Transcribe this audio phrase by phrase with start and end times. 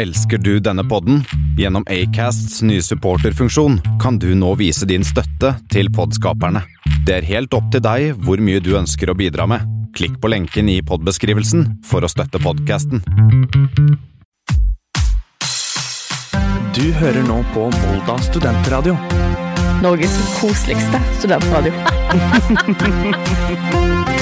[0.00, 1.24] Elsker du denne podden?
[1.58, 6.62] Gjennom Acasts nye supporterfunksjon kan du nå vise din støtte til podskaperne.
[7.04, 9.66] Det er helt opp til deg hvor mye du ønsker å bidra med.
[9.92, 13.04] Klikk på lenken i podbeskrivelsen for å støtte podkasten.
[16.72, 18.96] Du hører nå på Volda studentradio.
[19.84, 21.76] Norges koseligste studentradio.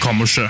[0.09, 0.49] Kammerset.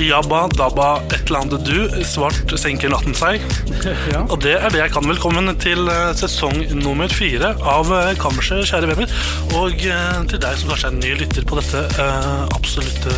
[0.00, 3.44] Jabba dabba et eller annet du, svart senker natten seg.
[4.32, 5.06] Og det er det jeg kan.
[5.06, 9.14] Velkommen til eh, sesong nummer fire av eh, Kammerset, kjære venner.
[9.60, 13.14] Og eh, til deg som kanskje er ny lytter på dette uh, absolutte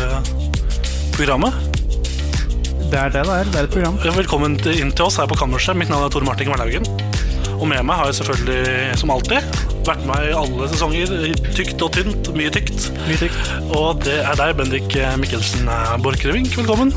[1.17, 1.57] programmet.
[2.93, 3.49] Det er det det er.
[3.49, 3.97] Det er et program.
[4.13, 5.73] Velkommen inn til oss her på Kammerset.
[5.79, 6.85] Mitt navn er Tor Martin Kvernhaugen.
[7.57, 11.11] Og med meg har jeg selvfølgelig, som alltid, vært med i alle sesonger.
[11.55, 12.29] Tykt og tynt.
[12.37, 12.89] Mye tykt.
[13.07, 13.51] Mye tykt.
[13.75, 15.69] Og det er deg, Bendik Mikkelsen
[16.03, 16.55] Borchgrevink.
[16.57, 16.93] Velkommen.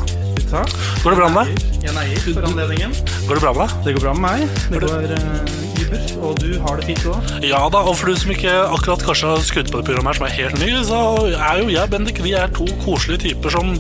[0.47, 0.71] Takk.
[1.03, 1.71] Går det bra med deg?
[1.83, 2.93] Jeg neier for anledningen.
[3.27, 3.79] Går det bra med deg?
[3.87, 4.61] Det går bra med meg.
[4.71, 6.05] Det går uh, über.
[6.29, 7.33] Og du har det fint, òg?
[7.47, 10.21] Ja da, og for du som ikke akkurat kanskje har skrudd på det programmet her,
[10.21, 11.01] som er helt ny, så
[11.35, 13.75] er jo jeg Bendik, vi er to koselige typer som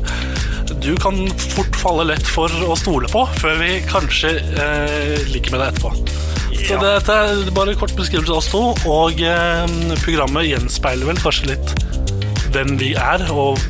[0.82, 1.22] du kan
[1.54, 5.94] fort falle lett for å stole på, før vi kanskje eh, liker med deg etterpå.
[6.66, 11.20] Så dette er bare en kort beskrivelse av oss to, og eh, programmet gjenspeiler vel
[11.22, 11.74] kanskje litt
[12.54, 13.60] hvem vi er, og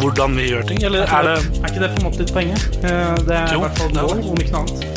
[0.00, 2.66] hvordan vi gjør ting, eller er det Er ikke det på en måte litt poenget?
[2.84, 4.30] Eh, Det er i Jo, hvert fall det er mål, det.
[4.30, 4.92] om ikke noe annet.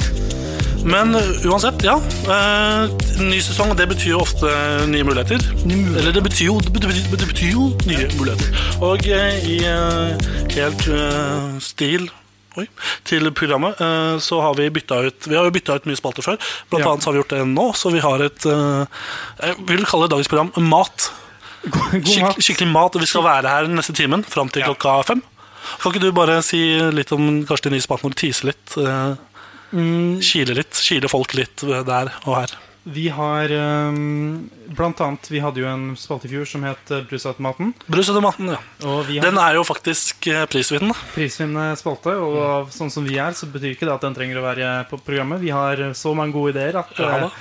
[0.89, 1.21] Men uh,
[1.51, 1.97] uansett, ja.
[2.23, 2.87] Uh,
[3.27, 4.47] ny sesong, det betyr jo ofte
[4.87, 5.43] nye muligheter.
[5.67, 8.61] Eller det betyr jo, det betyr, det betyr jo nye muligheter.
[8.87, 9.57] Og i
[10.55, 10.87] helt
[11.59, 12.07] stil
[12.59, 12.65] Oi,
[13.07, 16.25] til programmet uh, så har vi bytta ut Vi har jo bytta ut mye spalter
[16.25, 16.37] før.
[16.69, 16.91] Blant Ja.
[16.93, 18.85] annet har vi gjort det nå, så vi har et uh,
[19.41, 21.09] Jeg vil kalle dagens program Mat.
[21.69, 22.39] God, god Skikk, mat.
[22.45, 22.95] skikkelig mat.
[22.95, 24.69] og Vi skal være her neste timen fram til Ja.
[24.73, 25.23] klokka fem.
[25.81, 26.59] Kan ikke du bare si
[26.95, 28.77] litt om kanskje de nye spaltene tease litt?
[28.77, 29.15] Uh,
[29.69, 32.53] Mm, Kile litt, kile folk litt der og her.
[32.93, 37.01] Vi har um, Blant annet, vi hadde jo en spalte i fjor som het uh,
[37.09, 37.71] Brusautomaten.
[37.89, 38.59] Brusautomaten, ja.
[39.23, 40.95] Den er jo faktisk eh, prisvinnende.
[41.15, 42.13] prisvinnende spalte.
[42.21, 45.01] Og sånn som vi er, så betyr ikke det at den trenger å være på
[45.07, 45.41] programmet.
[45.41, 47.31] Vi har så mange gode ideer at Ja,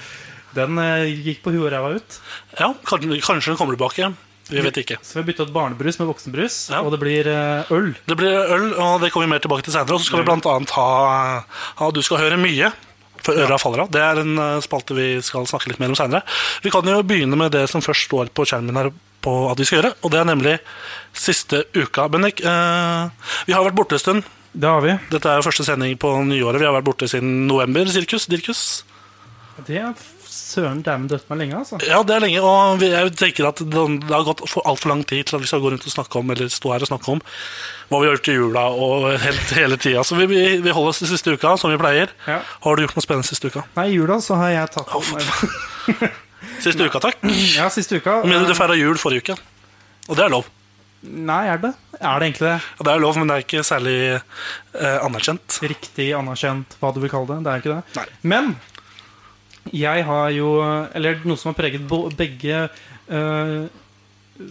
[0.56, 0.80] den
[1.26, 2.18] gikk på huet og ræva ut.
[2.58, 4.08] Ja, kanskje, den kommer tilbake.
[4.48, 4.96] Vi vet ikke.
[5.04, 6.80] Så vi har bytta ut barnebrus med voksenbrus, Ja.
[6.80, 7.92] og det blir øl.
[8.08, 9.92] Det blir øl, og det kommer vi mer tilbake til senere.
[9.94, 11.44] Og så skal vi blant annet ha,
[11.76, 12.72] ha Du skal høre mye.
[13.28, 13.92] Før øra faller av.
[13.92, 16.24] Det er en eh, spalte vi skal snakke litt mer om senere.
[16.64, 18.90] Vi kan jo begynne med det som først står på skjermen her
[19.24, 20.56] på at vi skal gjøre, og det er nemlig
[21.12, 22.06] siste uka.
[22.08, 24.34] Bendik, eh, vi har vært borte en stund.
[24.58, 24.94] Det har vi.
[25.12, 26.62] Dette er jo første sending på nyåret.
[26.62, 28.26] Vi har vært borte siden november, sirkus.
[28.30, 28.62] Dirkus.
[29.66, 29.92] Det er
[30.38, 31.78] søren dæven dødt meg lenge, altså.
[31.84, 35.02] Ja, det er lenge, og jeg tenker at det det har gått for altfor lang
[35.08, 37.12] tid til at vi skal gå rundt og snakke om eller stå her og snakke
[37.14, 37.22] om
[37.88, 40.04] hva vi har gjort i jula og helt, hele tida.
[40.04, 42.12] Så vi, vi, holder oss til siste uka, som vi pleier.
[42.28, 42.40] Ja.
[42.64, 43.64] Har du gjort noe spennende siste uka?
[43.78, 44.92] Nei, i jula så har jeg tatt
[46.62, 47.22] Siste uka, takk.
[47.56, 48.20] Ja, siste uka.
[48.26, 49.38] Men du eh, feira jul forrige uke.
[50.08, 50.48] Og det er lov.
[51.02, 51.70] Nei, er det?
[51.98, 52.56] Er det egentlig det?
[52.78, 55.60] Ja, Det er lov, men det er ikke særlig eh, anerkjent.
[55.62, 57.38] Riktig anerkjent, hva du vil kalle det.
[57.46, 57.98] Det er ikke det.
[57.98, 58.06] Nei.
[58.34, 58.52] Men
[59.74, 60.48] jeg har jo
[60.96, 61.84] Eller noe som har preget
[62.16, 62.62] begge
[63.10, 63.66] uh,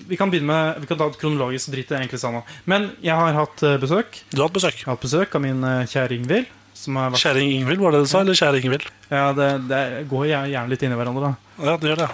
[0.10, 2.46] Vi kan begynne med Vi kan ta et kronologisk, dritt egentlig sammen.
[2.66, 4.22] Men jeg har hatt eh, besøk.
[4.32, 4.76] Du har hatt besøk.
[4.82, 6.54] Jeg har hatt besøk av min uh, kjære Ingvild.
[6.78, 8.22] Vært Kjære Ingvild, var det du sa?
[8.22, 8.86] Eller kjære Ingvild?
[9.10, 11.64] Ja, det, det går gjerne litt inn i hverandre, da.
[11.66, 12.10] Ja, det gjør det.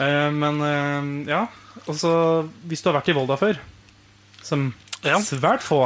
[0.00, 1.44] Uh, men uh, ja.
[1.84, 2.10] Altså,
[2.68, 3.60] hvis du har vært i Volda før,
[4.44, 4.72] som
[5.04, 5.20] Ja.
[5.22, 5.84] svært få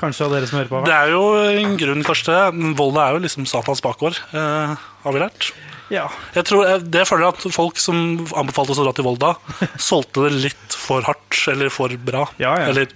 [0.00, 1.24] kanskje av dere som hører på, har Det er jo
[1.62, 2.36] en grunn, kanskje.
[2.76, 5.52] Volda er jo liksom Satans bakgård, eh, har vi lært.
[5.90, 6.06] Ja.
[6.36, 8.00] Jeg tror, det føler jeg at folk som
[8.38, 9.34] anbefalte oss å dra til Volda,
[9.90, 12.26] solgte det litt for hardt eller for bra.
[12.42, 12.70] Ja, ja.
[12.70, 12.92] Eller,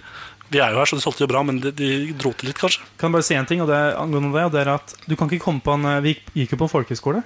[0.53, 2.59] vi er jo her, så de solgte jo bra, men de, de dro til litt,
[2.61, 2.85] kanskje.
[2.99, 4.93] Kan jeg bare si en ting og det, er angående det, og det er at
[5.09, 7.23] du kan ikke komme på en eh, Vi gikk jo på en folkehøyskole.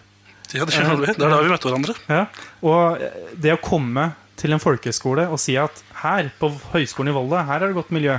[0.50, 1.96] Ja, det, skjønner det er da vi møtte hverandre.
[2.10, 2.24] Ja.
[2.66, 7.18] Og eh, det å komme til en folkehøyskole og si at her, på høyskolen i
[7.18, 8.18] Volda, her er det godt miljø,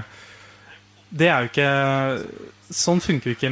[1.10, 1.70] det er jo ikke
[2.70, 3.48] Sånn funker ikke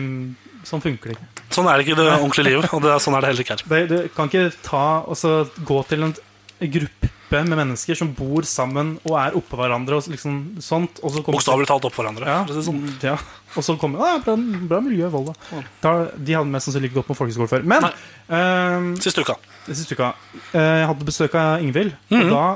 [0.69, 1.38] Sånn funker det ikke.
[1.59, 3.59] Sånn er det ikke i det ordentlige livet, og det sånn er det heller ikke
[3.59, 3.87] her.
[3.91, 6.15] Du kan ikke ta og gå til en
[6.73, 11.01] gruppe med mennesker som bor sammen og er oppå hverandre og liksom sånt.
[11.05, 12.25] Og så Bokstavelig talt opp hverandre.
[12.25, 12.81] Ja, sånn.
[13.05, 13.19] ja.
[13.53, 14.33] Og så kommer ah, bra,
[14.71, 15.35] bra miljø i Volda.
[15.85, 17.67] Da, de hadde mest sannsynlig ikke gått på folkehøyskole før.
[17.69, 17.85] Men
[18.33, 19.37] ehm, Siste uka.
[19.69, 20.15] Siste uka.
[20.55, 22.23] Uh, Jeg hadde besøk av Ingvild, Mhm.
[22.23, 22.47] og da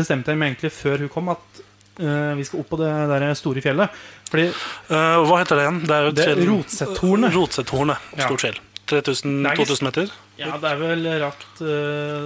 [0.00, 1.63] bestemte jeg meg egentlig før hun kom, at
[2.00, 3.90] eh, vi skal opp på det der store fjellet.
[4.30, 5.80] Fordi uh, hva heter det igjen?
[5.86, 7.34] Det er Det er Rotsetthornet.
[7.34, 8.08] Rotsetthornet.
[8.18, 8.60] Stort fjell.
[8.90, 10.10] 3000, Det er ikke- 2000 meter?
[10.36, 11.68] Ja, det er vel rakt uh,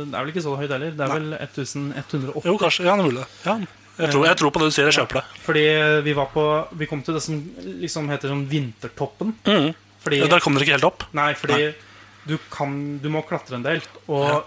[0.09, 0.94] Det er vel ikke så høyt heller.
[0.97, 2.47] Det er vel 1180.
[2.49, 2.87] Jo, kanskje.
[2.88, 3.26] Ja, mulig.
[3.44, 3.59] Ja.
[3.99, 4.88] Jeg, tror, jeg tror på det du sier.
[4.88, 5.25] Jeg kjøper det.
[5.43, 5.65] Fordi
[6.06, 6.43] vi var på
[6.79, 7.41] Vi kom til det som
[7.82, 9.35] liksom heter sånn Vintertoppen.
[9.44, 9.75] Mm.
[10.05, 11.05] Fordi Ja, Der kom dere ikke helt opp?
[11.12, 11.75] Nei, fordi
[12.29, 13.81] Du, kan, du må klatre en del.
[14.06, 14.44] Og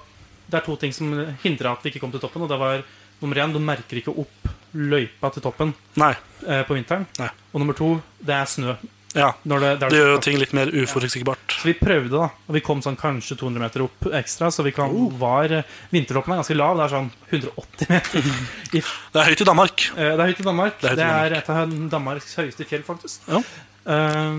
[0.47, 1.11] det er to ting som
[1.43, 2.43] hindrer at vi ikke kom til toppen.
[2.45, 2.83] Og det var
[3.21, 6.13] nummer én, du merker ikke opp løypa til toppen Nei.
[6.47, 7.05] eh, på vinteren.
[7.19, 7.29] Nei.
[7.53, 8.75] Og nummer to, det er snø.
[9.11, 9.33] Ja.
[9.43, 11.57] Det, der Det gjør jo ting litt mer uforutsigbart.
[11.59, 12.29] Så vi prøvde, da.
[12.47, 14.47] Og vi kom sånn kanskje 200 meter opp ekstra.
[14.55, 15.11] Så vi kan, Oh.
[15.19, 16.77] var eh, Vintertoppen er ganske lav.
[16.79, 18.29] Det er sånn 180 meter.
[18.77, 18.81] I,
[19.11, 19.87] Det er høyt i Danmark.
[19.97, 20.79] eh, det er høyt i Danmark.
[20.79, 23.27] Det er Det i er, et av Danmarks høyeste fjell, faktisk.
[23.27, 23.43] Ja.
[23.85, 24.31] Eh,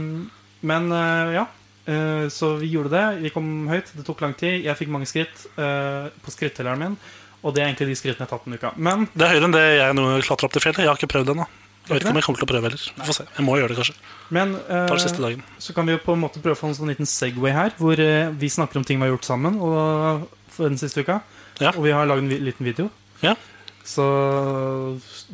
[0.63, 1.47] men eh, ja.
[1.85, 3.05] Eh, så vi gjorde det.
[3.27, 3.93] Vi kom høyt.
[3.93, 4.63] Det tok lang tid.
[4.65, 6.97] Jeg fikk mange skritt eh, på skrittelleren min.
[7.43, 8.71] Og det er egentlig de skrittene jeg har tatt denne uka.
[8.77, 10.79] Men Det er høyere enn det jeg nå klatrer opp til fjellet.
[10.85, 11.47] Jeg har ikke prøvd ennå.
[11.83, 12.83] Jeg vet Ikke om jeg kommer til å prøve heller.
[12.95, 13.25] Vi får se.
[13.37, 13.95] Jeg må gjøre det, kanskje.
[14.31, 17.09] Men eh, så kan vi jo på en måte prøve å få en sånn liten
[17.11, 20.79] Segway her, hvor eh, vi snakker om ting vi har gjort sammen og for den
[20.79, 21.19] siste uka.
[21.59, 21.73] Ja.
[21.75, 22.87] Og vi har lagd en vi- liten video.
[23.23, 23.35] Ja.
[23.83, 24.07] Så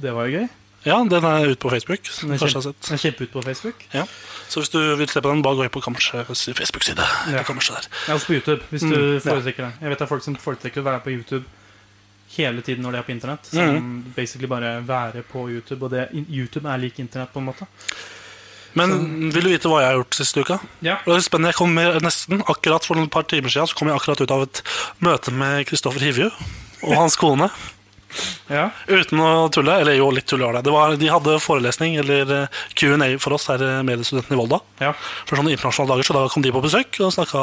[0.00, 0.48] det var jo gøy.
[0.86, 2.06] Ja, den er ute på Facebook.
[2.06, 2.88] Som Den du er, kanskje har kjempe, sett.
[2.88, 3.84] den er kjempe ut på Facebook.
[3.92, 4.04] Ja.
[4.48, 7.04] Så hvis du vil se på den, bare gå inn på Kammersets Facebook-side.
[7.28, 7.38] Ja.
[7.42, 7.88] Det Kammerset der.
[8.08, 9.20] Ja, også på YouTube, hvis Mm, du ja.
[9.20, 9.72] foretrekker det.
[9.82, 11.44] Jeg vet det er folk som foretrekker å være på YouTube
[12.36, 13.46] hele tiden når de er på internett.
[13.50, 14.04] Som Mm.
[14.16, 15.82] basically bare være på YouTube.
[15.84, 17.66] Og det, YouTube er lik internett, på en måte.
[18.74, 20.58] Men vil du vite hva jeg har gjort siste uka?
[20.84, 20.98] Ja.
[21.06, 21.50] Det er spennende.
[21.54, 24.30] Jeg kom med nesten akkurat for et par timer siden Så kom jeg akkurat ut
[24.30, 24.62] av et
[25.00, 26.30] møte med Kristoffer Hivju
[26.84, 27.50] og hans kone.
[28.48, 28.70] Ja.
[28.88, 29.74] Uten å tulle.
[29.82, 30.62] Eller jo, litt tull var det.
[30.64, 34.62] det var, de hadde forelesning, eller eh, Q&A for oss her, eh, mediestudentene i Volda.
[34.80, 34.94] ja.
[35.28, 37.42] For sånne internasjonale dager, så da kom de på besøk og snakka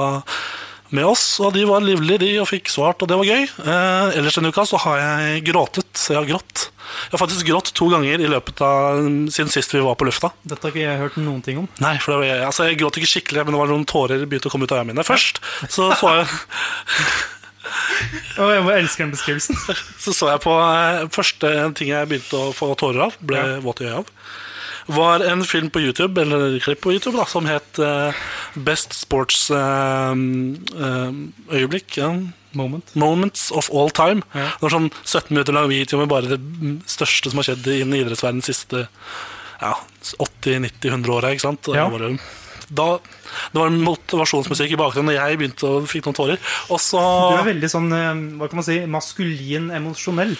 [0.93, 1.23] med oss.
[1.41, 3.43] Og de var livlige, de, og fikk svart, og det var gøy.
[3.65, 5.87] Eh, ellers denne uka så har jeg gråtet.
[5.97, 6.67] Så jeg har grått.
[7.07, 8.99] Jeg har faktisk grått to ganger i løpet av
[9.33, 10.29] siden sist vi var på lufta.
[10.45, 11.69] Dette har ikke jeg hørt noen ting om.
[11.81, 14.51] Nei, for det var, altså jeg gråt ikke skikkelig, men det var noen tårer begynte
[14.51, 15.07] å komme ut av øynene mine.
[15.07, 15.41] Først
[15.73, 16.29] så så jeg,
[18.37, 19.57] Å, jeg elsker den beskrivelsen.
[20.03, 23.55] så, så jeg på eh, Første ting jeg begynte å få tårer av, ble Ja.
[23.65, 24.11] våt i øyet av,
[24.85, 28.15] var en film på YouTube, eller klipp på YouTube, da, som het uh,
[28.53, 31.11] Best Sports uh, uh,
[31.51, 31.97] Øyeblikk.
[31.97, 32.11] Ja.
[32.55, 32.95] Moment.
[32.95, 34.23] Moments of all time.
[34.31, 34.47] Ja.
[34.55, 36.39] Det var sånn 17 minutter lang video med bare det
[36.87, 38.85] største som har skjedd innen idrettsverdenen de siste
[39.59, 39.73] ja,
[40.23, 41.33] 80-90-100 åra.
[41.35, 41.89] Ja.
[41.91, 42.13] Det,
[42.69, 42.87] da,
[43.53, 46.41] det var motivasjonsmusikk i bakgrunnen, og jeg begynte å fikk noen tårer.
[46.73, 50.35] Og så Du er veldig sånn, eh, hva kan man si, maskulin emosjonell.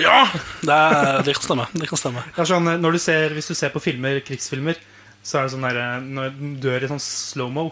[0.00, 0.22] Ja!
[0.60, 1.68] Det, er, det kan stemme.
[1.72, 2.24] Det kan stemme.
[2.36, 4.80] Det sånn, eh, når du ser, Hvis du ser på filmer, krigsfilmer,
[5.22, 7.70] så er det sånn der, eh, når du dør i sånn slow-mo,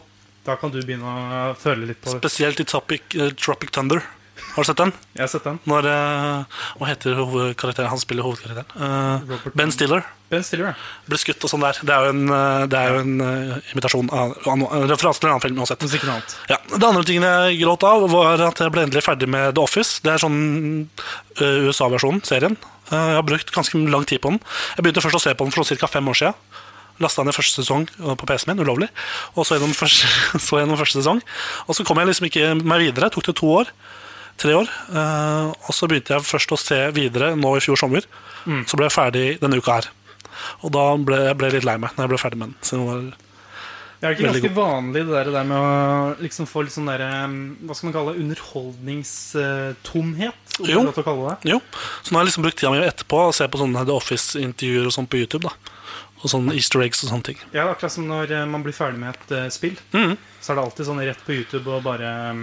[0.48, 2.22] da kan du begynne å føle litt på det.
[2.22, 4.00] Spesielt i Tropic, uh, Tropic Thunder.
[4.58, 4.90] Har du sett den?
[5.14, 5.58] Jeg har sett den.
[5.70, 7.92] Når, uh, hva heter hovedkarakteren?
[7.92, 8.72] Han spiller hovedkarakteren.
[8.74, 10.02] Uh, ben Stiller.
[10.32, 10.88] Ben Stiller, ja.
[11.06, 11.78] Ble skutt og sånn der.
[11.78, 15.28] Det er jo en, eh, det er jo en uh, imitasjon av en referanse til
[15.28, 15.86] en annen film uansett.
[16.50, 19.62] Ja, Det andre tingen jeg gråt av, var at jeg ble endelig ferdig med The
[19.62, 20.02] Office.
[20.02, 20.40] Det er sånn
[21.38, 22.58] USA-versjonen, serien.
[22.90, 24.42] Jeg har brukt ganske lang tid på den.
[24.74, 25.92] Jeg begynte først å se på den for ca.
[25.94, 26.66] fem år siden.
[26.98, 28.90] Lasta ned første sesong på PC-en min, ulovlig.
[29.38, 30.10] Og så gjennom første,
[30.48, 31.22] så gjennom første sesong.
[31.70, 33.14] Og så kom jeg liksom ikke meg videre.
[33.14, 33.70] Tok det to år.
[34.38, 34.68] Tre år.
[34.94, 38.02] Eh, og så begynte jeg først å se videre nå i fjor sommer.
[38.70, 39.86] Så ble jeg ferdig denne uka her.
[40.62, 42.56] Og da ble jeg ble litt lei meg når jeg ble ferdig med den.
[42.62, 43.00] Det var
[44.08, 45.62] Er ikke ganske vanlig det der, det der med å
[46.22, 47.02] liksom få litt sånn der,
[47.66, 50.38] hva skal man kalle det, underholdningstomhet?
[50.62, 50.80] er Jo.
[51.46, 51.58] Jo,
[52.02, 54.86] så nå har jeg liksom brukt tida mi etterpå å se på sånne The Office-intervjuer
[54.86, 55.44] og sånn på YouTube.
[55.50, 55.54] da
[56.22, 57.38] Og sånne easter eggs og sånne ting.
[57.54, 60.16] Ja, akkurat som når eh, man blir ferdig med et uh, spill, Mm.
[60.40, 62.34] så er det alltid sånn rett på YouTube og bare eh,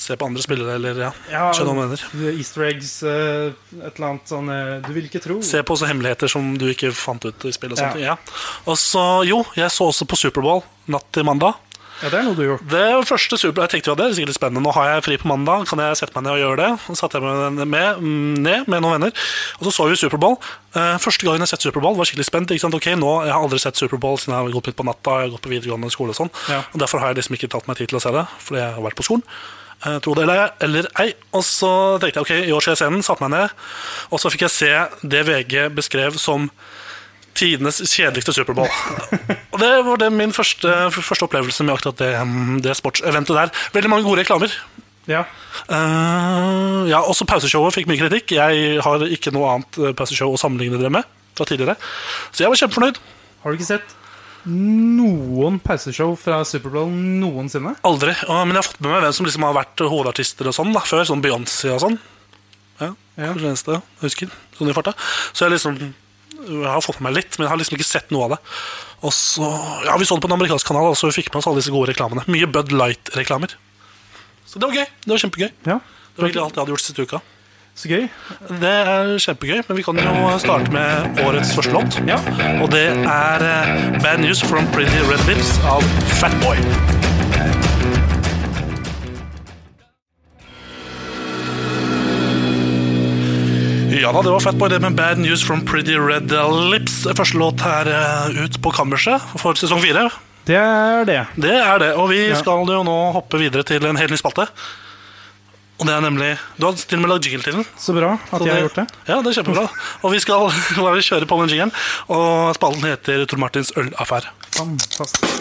[0.00, 1.10] Se på andre spillere, eller ja.
[1.28, 2.32] Ja, Skjønner hva du mener.
[2.32, 3.50] Easter eggs, eh,
[3.82, 5.40] et eller annet sånn eh, Du vil ikke tro.
[5.44, 7.76] Se på også hemmeligheter som du ikke fant ut i spillet.
[7.76, 8.00] Og sånt.
[8.00, 8.14] Ja.
[8.16, 8.62] Ja.
[8.64, 11.58] Og så, jo, jeg så også på Superbowl natt til mandag.
[12.00, 12.64] Ja, det er noe du gjorde.
[12.72, 14.62] Det første Superbowl, jeg tenkte jo at det er sikkert litt spennende.
[14.64, 16.68] Nå har jeg fri på mandag, kan jeg sette meg ned og gjøre det?
[16.86, 19.28] Så satte jeg meg med, mm, ned med noen venner,
[19.58, 20.38] og så så vi Superbowl.
[20.80, 22.56] Eh, første gangen jeg har sett Superbowl, var skikkelig spent.
[22.56, 22.78] Ikke sant?
[22.80, 25.28] Ok, nå, Jeg har aldri sett Superbowl siden jeg har gått midt på natta, jeg
[25.28, 26.32] har gått på videregående skole og sånn.
[26.48, 26.64] Ja.
[26.72, 28.76] Og Derfor har jeg liksom ikke tatt meg tid til å se det, fordi jeg
[28.80, 29.26] har vært på skolen.
[29.80, 31.14] Eh, tro det eller, eller ei.
[31.36, 31.70] Og så
[32.00, 33.56] tenkte jeg ok, i år skal jeg se den, satte meg ned,
[34.12, 34.72] og så fikk jeg se
[35.14, 36.50] det VG beskrev som
[37.38, 38.68] tidenes kjedeligste Superbowl.
[39.52, 42.12] og det var det min første, første opplevelse med akkurat det,
[42.66, 43.54] det sportseventet der.
[43.76, 44.52] Veldig mange gode reklamer.
[45.08, 45.24] Ja.
[45.70, 48.34] Uh, ja, Også pauseshowet fikk mye kritikk.
[48.36, 51.08] Jeg har ikke noe annet eh, pauseshow å sammenligne det med
[51.38, 51.78] fra tidligere.
[52.30, 53.00] Så jeg var kjempefornøyd.
[53.40, 53.96] Har du ikke sett
[54.48, 57.74] noen pauseshow fra Superbowl noensinne?
[57.86, 58.14] Aldri.
[58.28, 60.80] Men jeg har fått med meg hvem som liksom har vært hovedartister og sånn da,
[60.86, 61.04] før.
[61.08, 61.98] Sånn Beyoncé og sånn.
[62.80, 63.32] Ja, Ja.
[63.34, 64.30] det eneste jeg husker.
[64.56, 64.94] Sånn i farta.
[65.32, 65.76] Så jeg liksom
[66.40, 68.38] jeg har fått med meg litt, men jeg har liksom ikke sett noe av det.
[69.04, 69.44] Og så,
[69.84, 71.70] ja, Vi så det på en amerikansk kanal, så vi fikk med oss alle disse
[71.70, 72.24] gode reklamene.
[72.32, 73.52] Mye Bud Light-reklamer.
[74.48, 74.86] Så det var gøy.
[75.04, 75.50] Det var kjempegøy.
[75.68, 77.20] Ja, Det var egentlig alt jeg hadde gjort siste uka.
[77.80, 78.06] Så gøy.
[78.60, 82.00] Det er kjempegøy, men vi kan jo starte med årets første låt.
[82.08, 82.18] Ja.
[82.62, 85.82] Og det er eh, Bad News from Pretty Red Lips av
[86.20, 86.60] Fatboy.
[94.00, 96.30] Ja da, det var Fatboy, det med Bad News from Pretty Red
[96.72, 97.02] Lips.
[97.16, 100.06] Første låt her eh, ut på kammerset for sesong fire.
[100.48, 101.18] Det er det.
[101.36, 102.38] Det er det, og vi Ja.
[102.38, 104.46] skal jo nå hoppe videre til en hel ny spalte.
[105.80, 107.64] Og det er nemlig Du har til og med lagd jingle til den.
[107.80, 108.86] Så bra at Så jeg har gjort det.
[109.08, 109.64] Ja, det er kjempebra.
[110.04, 110.50] Og vi skal
[110.84, 111.72] bare kjøre på med jingelen.
[112.12, 114.28] Og spalten heter Tor Martins ølaffære.
[114.60, 115.40] Fantastisk.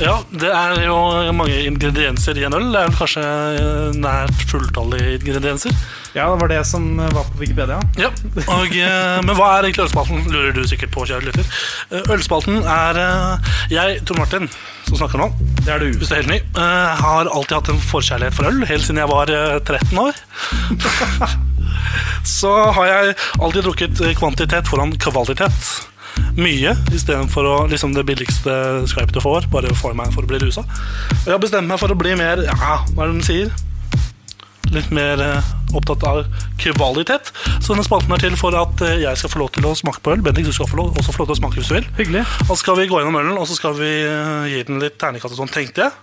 [0.00, 0.96] Ja det er jo
[1.36, 2.68] mange ingredienser i en øl.
[2.72, 5.74] Det er kanskje eh, nært fulltallige ingredienser.
[6.14, 7.78] Ja, det var det som var på Wikipedia.
[8.00, 8.08] Ja,
[8.46, 11.46] og, eh, Men hva er egentlig ølspalten, lurer du sikkert på, kjære lytter.
[11.92, 14.48] Eh, Ølspalten er eh, jeg, Tor Martin,
[14.88, 15.28] som snakker nå.
[15.60, 15.90] Det er du.
[16.00, 16.40] Hvis du er helt ny.
[16.40, 20.24] eh, har alltid hatt en forkjærlighet for øl, helt siden jeg var eh, 13 år.
[22.30, 25.70] Så har jeg alltid drukket eh, kvantitet foran kvalitet.
[26.40, 28.52] Mye istedenfor liksom det billigste
[28.90, 30.62] Skype du får, bare for meg for å bli rusa.
[30.64, 33.50] Og jeg har bestemt meg for å bli mer Ja, hva er det de sier?
[34.70, 36.20] Litt mer eh, opptatt av
[36.62, 37.32] kvalitet.
[37.58, 39.98] Så denne spalten er til for at eh, jeg skal få lov til å smake
[40.04, 40.22] på øl.
[40.22, 41.88] Bendik, du skal få lov, også få lov til å smake hvis du vil.
[41.98, 42.22] Hyggelig.
[42.46, 44.94] Og så skal vi gå gjennom ølen, og så skal vi eh, gi den litt
[45.02, 45.98] terningkast og sånn, tenkte jeg.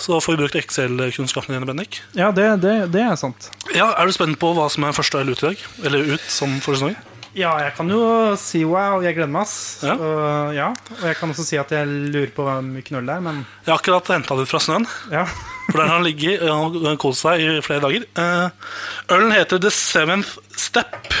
[0.00, 1.98] Så får vi brukt Excel-kunnskapene dine, Bendik.
[2.16, 3.50] Ja, det, det, det er sant.
[3.74, 5.66] Ja, Er du spent på hva som er første øl ut i dag?
[5.84, 6.96] Eller ut, som for sesongen?
[7.38, 8.00] Ja, jeg kan jo
[8.40, 9.82] si wow, jeg gleder meg, ass.
[9.86, 9.94] Ja.
[9.94, 10.68] Og, ja.
[10.96, 13.42] og jeg kan også si at jeg lurer på hvem mye knøll det er, men
[13.66, 15.26] Jeg har akkurat henta det ut fra snøen, ja.
[15.68, 18.08] for der har den ligget og kost seg i flere dager.
[18.18, 21.14] Uh, Ølen heter The Seventh Step,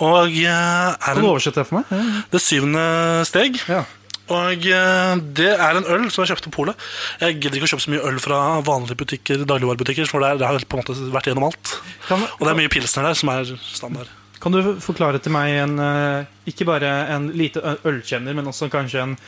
[0.00, 1.92] og uh, er Kan du oversette det for meg?
[1.92, 2.24] Ja.
[2.32, 2.86] det syvende
[3.28, 3.60] steg.
[3.68, 3.84] ja.
[4.32, 6.84] Og eh, det er en øl som jeg kjøpte på polet.
[7.20, 10.40] Jeg gidder ikke å kjøpe så mye øl fra vanlige butikker, dagligvarebutikker, for det, er,
[10.40, 11.74] det har på en måte vært gjennom alt.
[12.08, 14.08] Kan, Og det er mye pilsner der som er standard.
[14.44, 19.00] Kan du forklare til meg en eh, ikke bare en lite ølkjenner, men også kanskje
[19.00, 19.18] en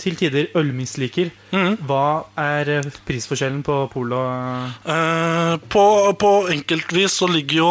[0.00, 1.28] til tider ølmisliker?
[1.52, 1.74] Mm.
[1.84, 2.04] Hva
[2.40, 5.84] er eh, prisforskjellen på Pol og Eh, på,
[6.18, 7.68] på enkeltvis så ligger jo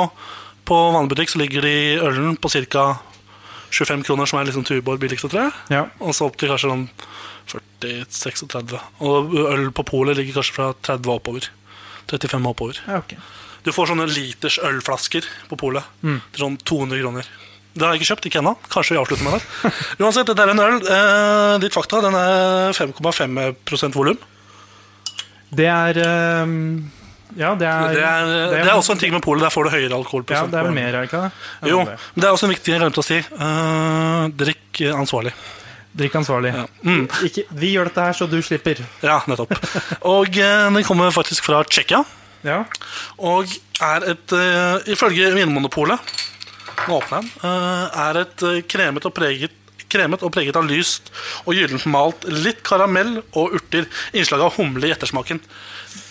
[0.68, 1.76] På vanlig butikk så ligger de
[2.06, 2.86] ølen på ca.
[3.72, 5.52] 25 kroner, som er liksom Tuborg billigste, tror jeg.
[5.72, 5.86] Ja.
[6.04, 6.86] Og så opp til kanskje sånn
[7.82, 8.76] 40-36.
[9.08, 11.48] Og øl på polet ligger kanskje fra 30 og oppover.
[12.12, 12.82] 35 og oppover.
[12.86, 13.16] ja, ok.
[13.66, 17.28] Du får sånne liters ølflasker på polet til sånn 200 kroner.
[17.72, 18.52] Det har jeg ikke kjøpt, ikke ennå.
[18.72, 19.72] Kanskje vi avslutter med det.
[20.04, 20.80] Uansett, dette er en øl.
[20.82, 24.18] Eh, ditt fakta, den er 5,5% volum.
[25.56, 26.52] Det er eh,
[27.40, 29.46] Ja, det er Det er, det er også en ting med polet.
[29.46, 30.02] Der får du høyere
[30.34, 31.32] Ja, det er vel mer, er det ikke det?
[31.72, 31.96] Jo, det.
[32.12, 33.22] men det er også en viktig ting jeg glemte å si.
[33.24, 35.36] Eh, drikk ansvarlig.
[35.96, 36.52] Drikk ansvarlig.
[36.56, 36.68] Ja.
[36.88, 37.06] Mm.
[37.28, 38.84] Ikke, vi gjør dette her, så du slipper.
[39.04, 39.56] Ja, nettopp.
[40.08, 42.04] Og eh, den kommer faktisk fra Tsjekkia.
[42.48, 42.64] Ja.
[43.22, 46.14] Og er et, uh, ifølge Vinmonopolet,
[46.88, 49.58] nå åpner jeg den, eh, er et eh, kremet og preget
[49.92, 51.10] Kremet og preget av lyst
[51.44, 53.90] og gyllent malt, litt karamell og urter.
[54.16, 55.42] Innslag av humle i ettersmaken.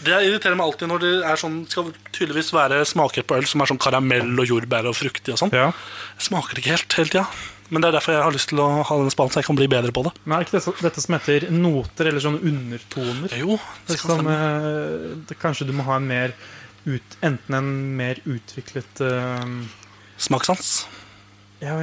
[0.04, 3.64] Det irriterer meg alltid når det er sånn, skal tydeligvis være smaker på øl som
[3.64, 5.54] er sånn karamell og jordbær og fruktig og sånn.
[5.56, 5.70] ja.
[6.20, 7.24] Smaker ikke helt hele tida.
[7.70, 9.58] Men det er derfor jeg har lyst til å ha denne spalten, så jeg kan
[9.60, 10.12] bli bedre på det.
[10.24, 13.30] Men er ikke det, som- dette som heter noter, eller sånne undertoner?
[13.38, 14.34] Jo, det skal Som, stemme.
[14.34, 16.32] eh, det, kanskje du må ha en mer
[16.86, 19.44] ut, Enten en mer utviklet uh,
[20.18, 20.86] Smakssans.
[21.60, 21.74] ja,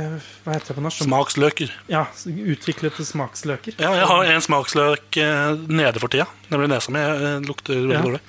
[0.43, 1.03] Hva heter det på norsk?
[1.05, 1.71] Smaksløker.
[1.87, 3.75] Ja, utviklede smaksløker.
[3.79, 6.25] Ja, jeg har en smaksløk eh, nede for tida.
[6.51, 6.99] Nemlig nesa mi
[7.45, 8.01] lukter veldig Ja.
[8.01, 8.21] dårlig.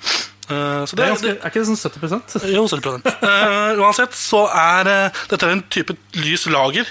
[0.49, 4.15] Uh, så Det det, er, ganske, er ikke det sånn 70 jo, 70 uh, Uansett
[4.17, 6.87] så er uh, dette er en type lys lager.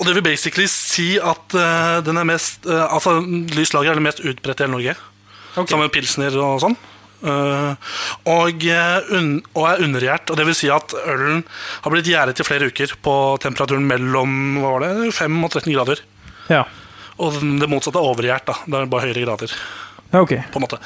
[0.00, 3.18] Og det vil basically si at uh, den er mest uh, Altså,
[3.52, 4.96] lys lager er det mest utbredte i hele Norge.
[5.50, 5.68] Okay.
[5.68, 6.76] Sammen med pilsner og sånn.
[7.20, 7.76] Uh,
[8.32, 8.64] og,
[9.12, 10.32] un og er undergjært.
[10.32, 11.42] Og det vil si at ølen
[11.84, 15.74] har blitt gjæret i flere uker på temperaturen mellom hva var det, 5 og 13
[15.74, 16.02] grader.
[16.48, 16.64] Ja.
[17.20, 18.48] Og det motsatte er overgjært.
[18.48, 19.52] da Det er bare høyere grader.
[20.12, 20.32] ja, ok.
[20.50, 20.78] på en måte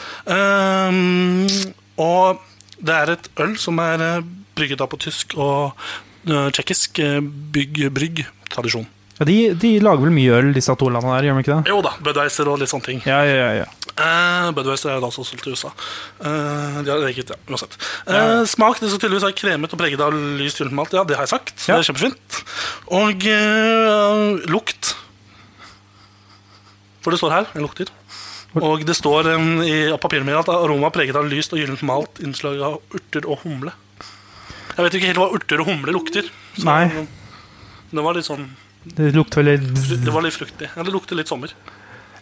[2.02, 2.42] Og
[2.83, 4.25] det er et øl som er
[4.59, 5.78] brygget da på tysk og
[6.25, 8.87] tsjekkisk eh, bygg, brygg tradisjon.
[9.14, 11.71] Ja, de, de lager vel mye øl, disse to landene der, gjør de ikke det?
[11.71, 13.02] Jo da, Budweiser og litt sånne ting.
[13.06, 13.66] Ja, ja, ja.
[13.94, 15.71] Uh, Budweiser er da også solgt til USA.
[16.18, 17.76] Uh, de har eget, ja, uansett.
[18.11, 20.97] Eh, smak det skal tydeligvis være kremet og preget av lyst gyllent malt.
[20.99, 21.54] Ja, det har jeg sagt.
[21.61, 22.40] Det er kjempefint.
[22.99, 24.97] Og eh, lukt.
[27.06, 27.49] For det står her.
[27.54, 27.94] En lukter.
[28.59, 31.83] Og det står um, i papiret mitt at aroma er preget av lyst og gyllent
[31.87, 33.75] malt, innslag av urter og humle.
[34.75, 36.28] Jeg vet ikke helt hva urter og humle lukter.
[36.59, 37.06] så Nei.
[37.94, 38.47] Det var litt sånn
[38.84, 40.68] Det lukter veldig Det var litt fruktig.
[40.76, 41.52] Ja, det lukter litt sommer.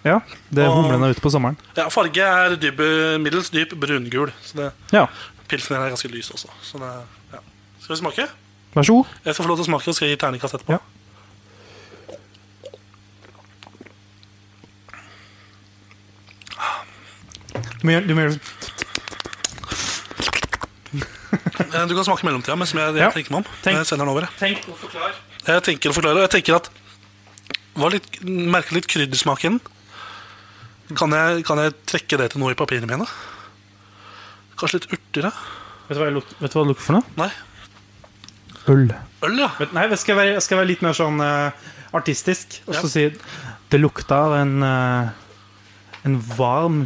[0.04, 1.56] Ja, det Og- humlene ute på sommeren.
[1.76, 2.78] Ja, Farge er dyp,
[3.22, 4.32] middels dyp brungul.
[4.42, 5.06] Så det, Ja,
[5.48, 6.48] pilsen er ganske lys også.
[6.62, 6.92] Så det,
[7.32, 7.38] ja.
[7.80, 8.28] Skal vi smake?
[8.74, 9.06] vær så god.
[9.24, 10.70] Jeg skal få lov til å smake og skal gi terningkast etterpå.
[10.72, 10.78] Ja.
[17.80, 18.40] Du må du må gjøre
[21.72, 23.10] Eh, Du kan smake i mellomtida mens jeg, jeg Ja.
[23.10, 23.44] tenker meg om.
[23.64, 23.76] Tenk.
[23.78, 24.26] Jeg sender den over.
[24.38, 25.14] Tenk og forklar.
[25.46, 26.68] Jeg tenker å forklare, og jeg tenker at
[27.74, 29.60] var litt, merker litt kryddersmak i den.
[30.98, 33.06] Kan jeg, kan jeg trekke det til noe i papirene mine?
[34.60, 35.30] Kanskje litt urter?
[35.30, 35.32] ja?
[35.88, 37.14] Vet du hva, jeg lukter, vet du hva det lukter for noe?
[37.18, 37.30] Nei.
[38.70, 38.84] Øl.
[39.26, 39.48] Øl, ja.
[39.58, 42.60] Vet, nei, jeg skal være, jeg skal være litt mer sånn uh, artistisk.
[42.68, 42.92] Og så Ja.
[42.92, 43.06] si
[43.72, 45.08] det lukta av en, uh,
[46.06, 46.84] en varm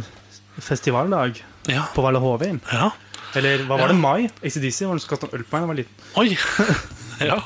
[0.57, 1.85] festivaldag Ja.
[1.93, 2.61] på Valle Hovin.
[2.71, 2.89] ja.
[3.35, 3.97] Eller hva var det?
[3.99, 4.29] Mai?
[4.41, 5.95] ACDC var det som kastet øl på meg da jeg var liten.
[6.15, 6.29] Oi.
[7.23, 7.39] ja.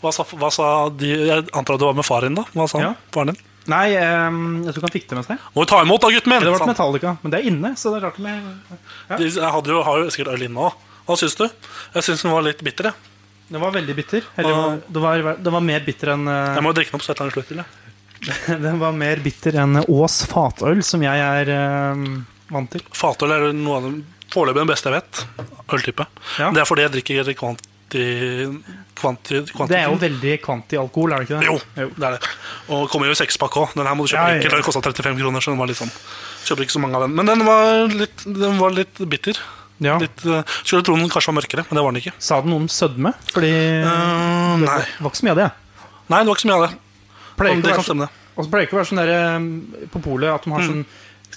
[0.00, 2.46] Hva sa, hva sa de Jeg antar at det var med far din, da?
[2.56, 2.82] Hva sa?
[2.82, 2.92] Ja.
[3.14, 3.40] Faren din?
[3.70, 5.42] Nei, um, jeg tror ikke han fikk det med seg.
[5.54, 6.46] Må vi ta imot, da, gutten min!
[6.46, 6.64] Det var.
[6.70, 8.46] Metallica, men det er inne, så det er rart med
[9.20, 10.86] De jeg hadde jo, har jo sikkert øl inne òg.
[11.06, 11.44] Hva syns du?
[11.96, 12.90] Jeg syns den var litt bitter.
[12.90, 14.26] Jeg, Den var veldig bitter.
[14.40, 17.06] Eller, uh, det, var, det var mer bitter enn uh, jeg må drikke den opp
[17.06, 17.62] så et eller annet slutt til.
[17.62, 17.76] jeg.
[18.66, 22.06] Den var mer bitter enn Ås fatøl, som jeg er uh,
[22.52, 22.84] vant til.
[22.96, 24.00] Fatøl er noe av den
[24.30, 25.24] foreløpig den beste jeg vet.
[25.70, 26.06] Øltype.
[26.38, 26.50] Ja.
[26.54, 27.20] Det er fordi jeg drikker
[27.90, 28.80] kvanti...
[29.00, 31.48] kvanti, kvanti Det er jo veldig kvanti-alkohol, er det ikke det?
[31.50, 31.56] Jo,
[31.96, 32.34] det er det.
[32.70, 33.72] Og kommer jo i sekspakke òg.
[33.78, 34.52] Den her må du kjøpe Ja, ja, ja.
[34.56, 35.94] Den kosta 35 kroner, så den var litt sånn
[36.46, 37.16] Kjøper ikke så mange av den.
[37.18, 39.40] Men den var litt, den var litt bitter.
[39.80, 39.96] Ja.
[40.00, 42.14] Litt, eh, skulle tro den kanskje var mørkere, men det var den ikke.
[42.20, 43.12] Sa den noe om sødme?
[43.32, 43.52] Fordi
[43.84, 45.50] uh, det var, var ikke så mye av det.
[46.12, 46.72] nei, det var ikke så mye av det.
[47.40, 48.34] Pleier Om det kan stemme, det.
[48.36, 50.66] Og så pleier det ikke å være sånn der, eh, på polet at de har
[50.66, 50.84] sånn,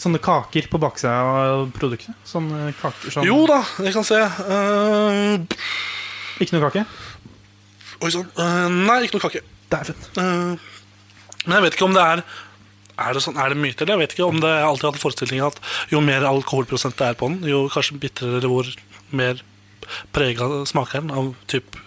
[0.04, 2.19] sånne kaker på baksida av produktet.
[2.28, 4.19] Sånne kaker sånn Jo da, jeg kan se.
[4.19, 5.63] Eh,
[6.41, 6.86] Ikke noe kake?
[8.04, 8.28] oi sann.
[8.36, 9.43] Uh, nei, ikke noe kake.
[9.72, 10.02] Dæven.
[10.17, 10.58] Uh,
[11.46, 12.24] men jeg vet ikke om det er
[12.93, 13.96] er det, sånn, er det myte, eller?
[13.96, 15.56] Jeg vet ikke om det jeg alltid hatt forestillingen at
[15.89, 18.69] jo mer alkoholprosent det er på den, jo kanskje bitrere eller hvor
[19.17, 19.41] mer
[20.13, 21.80] prega smaker den av typ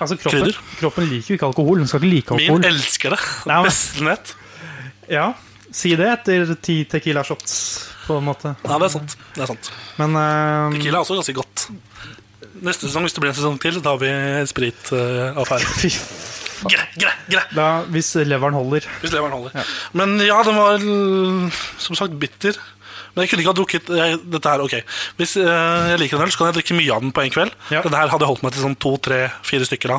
[0.00, 0.60] Altså, kroppen, Krydder.
[0.78, 1.80] kroppen liker jo ikke alkohol.
[1.82, 3.18] Den skal ikke like Min elsker det.
[3.50, 4.36] Ja, men- Beste.
[5.10, 5.26] Ja,
[5.70, 8.56] Si det etter ti Tequila shots, på en måte.
[8.64, 9.12] Ja, det er sant.
[9.36, 9.68] Det er sant.
[10.00, 11.66] Men eh, Tequila er også ganske godt.
[12.66, 14.10] Neste sesong, hvis det blir en sesong til, da har vi
[14.50, 15.64] spritaffære.
[15.64, 16.36] Uh, f-
[16.68, 17.40] Gre, gre, gre.
[17.56, 18.84] da, Hvis leveren holder.
[19.00, 19.64] Hvis leveren holder.
[19.96, 20.82] Men ja, den var
[21.80, 22.58] som sagt bitter.
[23.14, 24.74] Men jeg kunne ikke ha drukket jeg, dette her, ok
[25.18, 27.32] Hvis eh, jeg liker en øl, så kan jeg drikke mye av den på en
[27.34, 27.56] kveld.
[27.72, 27.80] Ja.
[27.82, 29.98] Denne her hadde holdt meg til sånn to, tre, fire stykker da.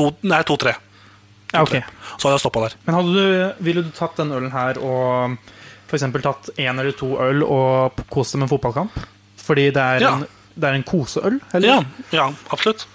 [0.00, 0.72] To, nei, to-tre.
[1.52, 1.76] Ja, ok.
[2.16, 2.74] Så hadde jeg stoppa der.
[2.88, 5.36] Men hadde du, ville du tatt den ølen her og
[5.92, 6.08] f.eks.
[6.24, 8.98] tatt én eller to øl og kost deg med en fotballkamp?
[9.44, 10.16] Fordi det er, Ja.
[10.16, 10.26] en,
[10.58, 11.38] det er en koseøl?
[11.54, 11.68] Eller?
[11.68, 11.80] Ja,
[12.18, 12.86] ja, absolutt.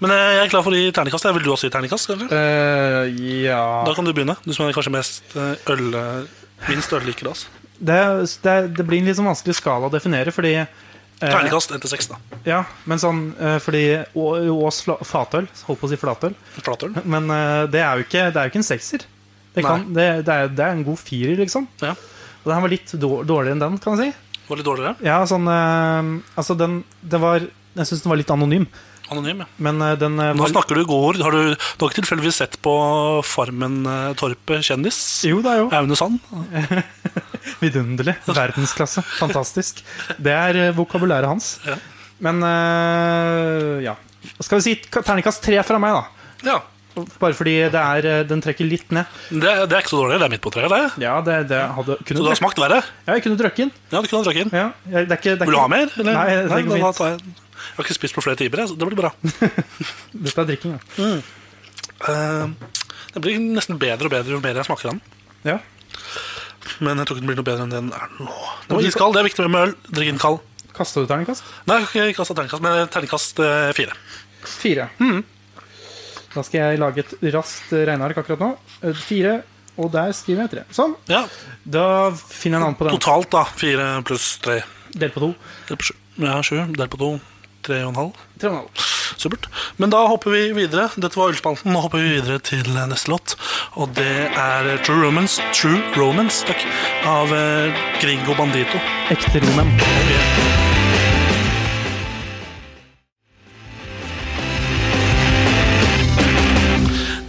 [0.00, 1.26] Men eh, jeg er klar for å gi terningkast.
[1.36, 2.10] Vil du også gi terningkast?
[2.14, 2.30] Eller?
[2.32, 4.36] Eh, ja Da kan du begynne.
[4.46, 5.90] Du som er kanskje mest eh, øl,
[6.70, 7.46] minst ølliker av oss.
[7.80, 7.98] det,
[8.44, 10.66] det, det blir en litt sånn vanskelig skala å definere, fordi eh,
[11.20, 12.18] Terningkast 1 til 6, da.
[12.48, 13.82] Ja, men sånn eh, Fordi
[14.16, 16.32] Å- Ås fla- fatøl Holdt på å si flatøl.
[16.64, 16.94] Flatøl.
[17.04, 19.04] Men eh, det er jo ikke, det er jo ikke en sekser.
[19.52, 21.66] Det, kan, det, det, er, det er en god firer, liksom.
[21.82, 21.92] Ja.
[22.40, 24.29] Og den her var litt dår- dårligere enn den, kan jeg si.
[24.50, 24.96] Var litt dårligere.
[25.06, 28.64] Ja, sånn eh, Altså, den Det var Jeg syns den var litt anonym.
[29.10, 29.46] Anonym, ja.
[29.62, 31.18] Men eh, den eh, Nå var snakker du gård.
[31.22, 32.74] Har du, du har ikke tilfeldigvis sett på
[33.26, 34.98] Farmen eh, Torpet kjendis?
[35.26, 35.70] Jo da, jo.
[35.74, 36.20] Aune Sand?
[37.62, 38.14] Vidunderlig.
[38.28, 39.02] Verdensklasse.
[39.18, 39.82] Fantastisk.
[40.18, 41.54] Det er eh, vokabulæret hans.
[41.66, 41.78] Ja.
[42.22, 43.96] Men eh, ja.
[44.44, 46.26] Skal vi si ka- terningkast tre fra meg, da.
[46.50, 46.58] Ja.
[47.20, 49.06] Bare fordi det er, eh, den trekker litt ned.
[49.30, 50.18] Det, det er ikke så dårlig.
[50.20, 51.02] Det er midt på treet, det.
[51.04, 52.80] Ja, det, det hadde Så du har smakt verre?
[53.06, 53.70] Ja, jeg kunne drukket den.
[53.92, 54.56] Ja, du kunne drukket den.
[54.58, 55.94] Ja, det er ikke, det er Vil du ikke- ha mer?
[55.96, 56.12] Eller?
[56.18, 57.00] Nei, det er ikke da fint.
[57.00, 59.12] jeg, jeg har ikke spist på flere timer, så det blir bra.
[60.26, 61.10] Dette er drikking, ja.
[62.10, 62.46] Eh,
[63.14, 65.00] det blir nesten bedre og bedre jo mer jeg smaker den.
[65.44, 65.58] ja.
[66.80, 68.34] Men jeg tror ikke den blir noe bedre enn den er nå.
[68.68, 69.12] Den var iskald.
[69.16, 69.72] Det er viktig med øl.
[69.90, 70.38] Drikk den kald.
[70.76, 71.42] Kasta du terningkast?
[71.68, 73.72] Nei, jeg har ikke kastet terningkast, men terningkast fire.
[73.76, 73.96] fire.
[74.60, 74.86] Fire.
[76.34, 78.50] Da skal jeg lage et raskt regneark akkurat nå.
[78.84, 79.40] Eh, Fire,
[79.80, 80.64] og der skriver jeg tre.
[80.74, 80.94] Sånn.
[81.10, 81.24] Ja,
[81.64, 82.98] Da finner jeg navn på den.
[82.98, 83.44] Totalt, da.
[83.58, 84.60] Fire pluss tre.
[84.94, 85.34] Del på to.
[85.68, 85.94] Delt på sju.
[86.22, 86.56] Ja, sju.
[86.76, 87.10] Delt på to.
[87.62, 88.22] Tre og en halv.
[88.40, 88.86] Tre og en halv.
[89.20, 89.50] Supert.
[89.76, 90.86] Men da hopper vi videre.
[90.96, 91.72] Dette var Ølspalten.
[91.74, 93.34] Nå hopper vi videre til neste låt.
[93.76, 96.64] Og det er True Romance, True Romance takk,
[97.04, 98.80] av eh, Gringo Bandito.
[99.12, 100.69] Ekte romen.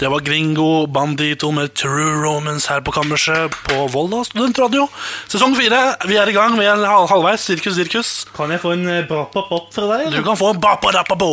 [0.02, 4.88] Det var Gringo Bandito med True Romance her på kammerset på Volda studentradio.
[5.30, 5.78] Sesong fire.
[6.10, 6.56] Vi er i gang.
[6.58, 7.44] Vi er hal- halvveis.
[7.46, 8.10] Sirkus, sirkus.
[8.34, 10.08] Kan jeg få en bra-pop-pop fra deg?
[10.16, 11.30] Du kan få en bapa-dapa-bo.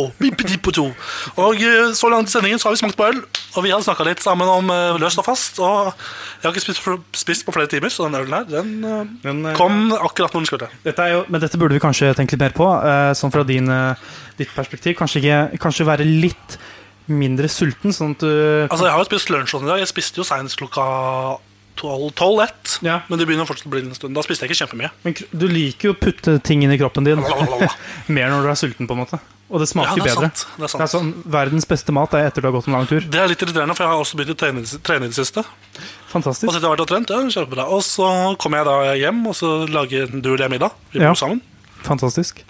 [1.41, 3.23] Og eh, så langt i sendingen så har vi smakt på øl.
[3.57, 5.57] Og vi har snakka litt sammen om eh, løst og fast.
[5.57, 6.85] Og jeg har ikke spist,
[7.25, 10.43] spist på flere timer, så den ølen her den eh, Men, eh, kom akkurat når
[10.45, 10.69] den skulle.
[10.85, 12.69] Dette er jo, men dette burde vi kanskje tenke litt mer på.
[12.85, 13.95] eh, sånn fra din, eh,
[14.37, 14.93] ditt perspektiv.
[15.01, 16.59] Kanskje, ikke, kanskje være litt
[17.09, 19.79] mindre sulten, sånn at du Altså, Jeg har jo spist lunsj sånn i dag.
[19.83, 21.39] Jeg spiste jo senest klokka
[21.79, 22.79] 12-1.
[22.83, 23.01] Ja.
[23.07, 24.15] Men det begynner fortsatt å bli en stund.
[24.17, 24.89] Da spiste jeg ikke kjempemye.
[25.05, 27.21] Men du liker jo å putte ting inn i kroppen din
[28.15, 29.19] mer når du er sulten, på en måte.
[29.49, 30.27] Og det Ja, smaker det er bedre.
[30.29, 30.41] sant.
[30.59, 30.81] Det er sant.
[30.81, 32.99] Det er sånn, Verdens beste mat er etter du har gått en lang tur.
[33.01, 35.17] Det er litt irriterende, for jeg har også begynt å trene, det- trene i det
[35.17, 35.39] siste.
[35.41, 36.51] Og Fantastisk.
[36.51, 37.65] så etter hvert og trent, ja, kjempebra.
[37.73, 40.71] Og så kommer jeg da hjem og så lager du og jeg middag.
[40.91, 41.13] Vi bor Ja.
[41.15, 41.41] sammen.
[41.85, 42.41] Fantastisk.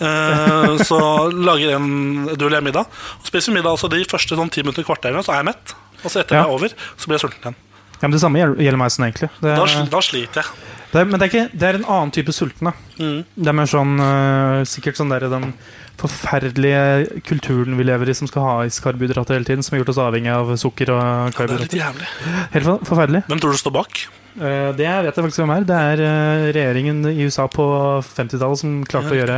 [0.00, 0.98] Eh, så
[1.32, 2.86] lager en du eller jeg middag.
[3.20, 5.74] Og spiser middag altså de første sånn ti minutter kvarterene, så er jeg mett.
[6.04, 6.42] Og så etter Ja.
[6.42, 6.68] det er over,
[6.98, 7.56] så blir jeg sulten igjen.
[7.94, 9.30] Ja, men Det samme gjelder meg sånn, egentlig.
[9.40, 10.50] Det, Da, da sliter jeg.
[10.92, 12.64] det, men det er, ikke, det er en annen type sulten.
[12.70, 13.24] da Mm.
[13.34, 15.54] Det er mer sånn øh, sikkert sånn der, den
[16.00, 19.94] forferdelige kulturen vi lever i, som skal ha i karbohydrater hele tiden, som har gjort
[19.94, 22.10] oss avhengig av sukker og Det er litt jævlig.
[22.56, 23.24] Helt forferdelig.
[23.30, 24.04] Hvem tror du står bak?
[24.34, 25.66] Uh, det vet jeg faktisk hvem er.
[25.68, 27.64] Det er uh, regjeringen i USA på
[28.02, 29.36] 50-tallet som klarte å gjøre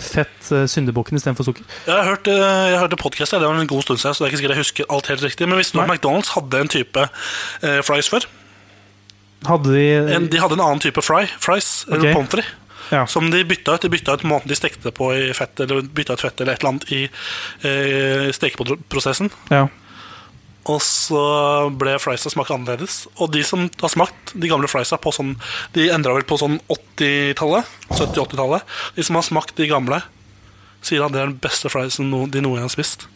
[0.00, 1.66] fett uh, syndebukken istedenfor sukker.
[1.84, 4.32] Jeg har hørt, jeg hørte podcast, det var en god stund siden, så det er
[4.32, 5.48] ikke sikkert jeg husker alt helt riktig.
[5.50, 7.08] Men visste du at McDonald's hadde en type
[7.84, 8.24] fries før?
[9.48, 9.84] Hadde de
[10.16, 12.12] En, de hadde en annen type fry, fries, Okay.
[12.16, 12.56] pommes frites.
[12.90, 13.04] Ja.
[13.06, 13.82] Som de bytta ut.
[13.82, 16.62] De bytta ut måten de stekte på i fett, eller bytta ut fett eller et
[16.64, 17.02] eller annet i
[17.66, 19.30] eh, stekeprosessen.
[19.50, 19.68] ja.
[20.70, 21.20] Og så
[21.72, 23.06] ble friesa smakt annerledes.
[23.16, 25.30] Og de som har smakt de gamle friesa på sånn
[25.72, 27.64] De endra vel på sånn 80-tallet.
[27.96, 28.62] 70-80-tallet.
[28.94, 30.02] De som har smakt de gamle,
[30.84, 33.06] sier at det er den beste friesen de noen gang har spist.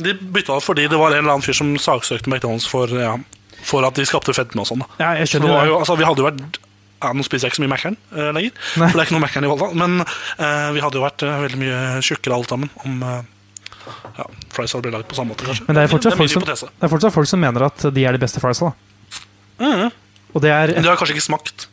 [0.00, 3.14] De bytta fordi det var en eller annen fyr som saksøkte McDonald's for, ja,
[3.62, 4.82] for at de skapte fedme og sånn.
[4.98, 5.70] ja, jeg Så skjønner var det.
[5.70, 6.58] jo, altså, vi hadde jo vært
[7.02, 8.88] ja, Nå spiser jeg ikke så mye Mækkern uh, lenger, Nei.
[8.88, 9.68] for det er ikke noe Mækkern i Volda.
[9.76, 13.20] Men uh, vi hadde jo vært uh, veldig mye tjukkere alle sammen om eh,
[14.16, 15.66] ja, fries hadde blitt lagd på samme måte, kanskje.
[15.68, 18.04] Men det er fortsatt er folk som, det er fortsatt folk som mener at de
[18.08, 18.72] er de beste friesa.
[19.62, 19.88] Mhm.
[20.36, 21.68] Og det er Men de har kanskje ikke smakt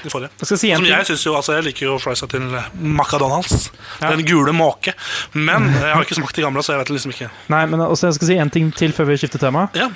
[0.00, 0.30] de forrige.
[0.40, 2.46] Jeg si Som jeg synes jo, altså jeg liker jo friesa til
[2.80, 3.68] McDonald's.
[4.00, 4.14] Ja.
[4.14, 4.94] Den gule måke.
[5.34, 7.28] Men jeg har ikke smakt de gamle, så jeg vet liksom ikke.
[7.52, 9.68] Nei, men også, jeg skal si en ting til før vi skifter tema.
[9.76, 9.90] Ja,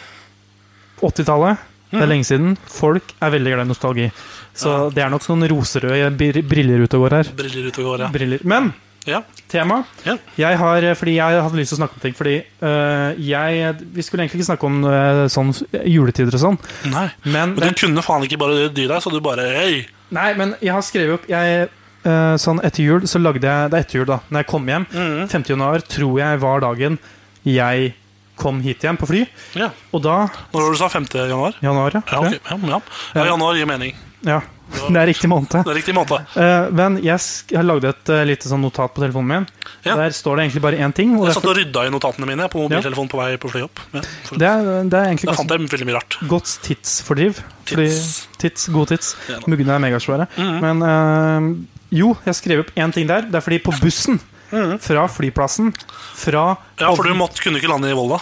[1.03, 1.59] 80-tallet,
[1.95, 2.57] det er lenge siden.
[2.71, 4.09] Folk er veldig glad i nostalgi.
[4.55, 6.11] Så det er nok sånn roserøde
[6.47, 7.31] briller ute og går her.
[7.39, 8.11] Briller ute og går, ja.
[8.15, 8.45] Briller.
[8.47, 8.73] Men
[9.05, 9.21] ja.
[9.49, 10.17] tema Ja.
[10.37, 12.15] jeg har, Fordi jeg hadde lyst til å snakke om ting.
[12.17, 15.53] Fordi øh, jeg Vi skulle egentlig ikke snakke om øh, sånn
[15.85, 16.61] juletider og sånn.
[16.93, 17.09] Nei.
[17.25, 19.83] Men, Men du kunne faen ikke bare dy deg, så du bare hey.
[20.15, 21.69] nei, men jeg har skrevet opp jeg,
[22.07, 24.23] øh, Sånn etter jul så lagde jeg Det er etter jul, da.
[24.31, 24.89] Når jeg kom hjem.
[24.95, 25.29] Mm.
[25.29, 25.47] 5.
[25.53, 26.99] januar tror jeg var dagen
[27.45, 27.93] jeg
[28.37, 29.23] kom hit igjen på fly.
[29.59, 29.71] Ja.
[29.93, 31.07] Og da Når var det du sa 5.
[31.15, 31.57] januar?
[31.63, 32.03] Januar, ja.
[32.11, 32.41] Ja, okay.
[32.43, 32.81] ja, ja.
[33.15, 33.97] ja, januar gir mening.
[34.27, 34.43] ja.
[34.75, 35.53] Det er riktig måned.
[35.53, 36.31] Det er riktig måned.
[36.35, 37.21] Uh, men jeg
[37.55, 39.47] har lagde et uh, lite sånn notat på telefonen min.
[39.85, 39.95] Ja.
[40.01, 41.13] Der står det egentlig bare én ting.
[41.21, 43.83] Jeg satt og rydda i notatene mine på mobiltelefonen på vei på fly opp.
[43.93, 46.19] Ja, for, det, er, det er egentlig fant jeg veldig mye rart.
[46.33, 47.41] godt tidsfordriv.
[47.69, 48.11] Tits.
[48.41, 49.15] tits, God tids.
[49.31, 49.39] Ja.
[49.47, 50.29] Muggene er megasvære.
[50.35, 50.61] -hmm.
[50.65, 51.51] Men uh,
[51.95, 53.29] jo, jeg skrev opp én ting der.
[53.29, 54.21] Det er fordi på bussen
[54.55, 54.79] Mhm.
[54.81, 55.73] fra flyplassen
[56.15, 58.21] fra Ja, for du måtte, kunne ikke lande i Volda.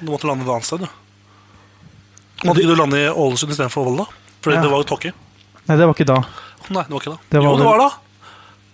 [0.00, 0.80] Du måtte lande et annet sted.
[0.80, 0.88] Du.
[2.48, 4.06] Måtte ikke du lande i Ålesund istedenfor Volda?
[4.42, 4.62] Fordi Ja.
[4.62, 5.12] det var jo tåke.
[5.68, 6.18] Nei, det var ikke da.
[6.70, 7.18] Nei, det var ikke da.
[7.30, 7.90] Det var jo, det var da.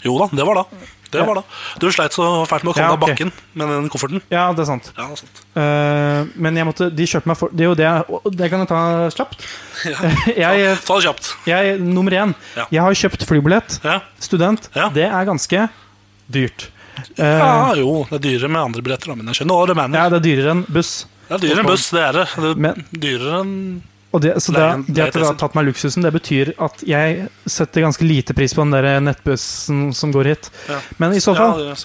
[0.05, 0.65] Jo da, det var da.
[1.13, 1.25] Det Ja.
[1.27, 1.43] var da.
[1.79, 3.09] Du sleit så fælt med å komme Ja, deg av ok.
[3.11, 4.23] bakken med den kofferten.
[4.31, 4.93] Ja, det er sant.
[4.97, 5.43] Ja, det er sant.
[5.55, 8.69] Uh, men jeg måtte, de kjørte meg for Det er jo det Det kan jeg
[8.69, 9.45] ta kjapt.
[10.37, 11.35] jeg, Ta det kjapt.
[11.47, 12.35] jeg, nummer én.
[12.57, 12.65] Ja.
[12.73, 13.79] Jeg har kjøpt flybillett.
[13.85, 14.01] Ja.
[14.19, 14.69] Student.
[14.75, 14.89] Ja.
[14.89, 15.69] Det er ganske
[16.33, 16.71] dyrt.
[17.17, 19.99] Eh, ja, jo, det er dyrere med andre billetter, men jeg skjønner hva du mener.
[19.99, 20.93] ja, det er dyrere enn buss.
[21.29, 22.27] Det er dyrere enn buss, det er det.
[22.37, 23.57] det er dyrere enn
[24.13, 27.29] Og det, så det, det at dere har tatt meg luksusen, det betyr at jeg
[27.49, 30.51] setter ganske lite pris på den der nettbussen som går hit.
[30.69, 30.83] Ja.
[31.01, 31.77] Men i så fall, Ja,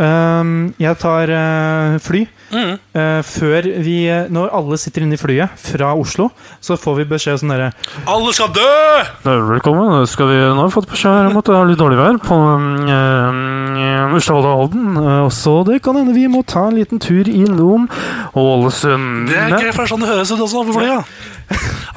[0.00, 2.26] øhm, jeg tar øh, fly.
[2.50, 2.72] Mm.
[2.98, 6.28] Øh, før vi Når alle sitter inne i flyet fra Oslo,
[6.60, 7.68] så får vi beskjed sånn derre
[8.10, 9.04] Alle skal dø!
[9.52, 10.02] Velkommen.
[10.10, 12.18] Skal vi, nå har vi fått beskjed her om at det er litt dårlig vær
[12.24, 15.30] på uh, og Halden.
[15.30, 17.86] så det kan hende vi må ta en liten tur innom
[18.34, 19.30] Ålesund.
[19.30, 21.16] Det er gøy, for det er sånn det høres ut også på flyet.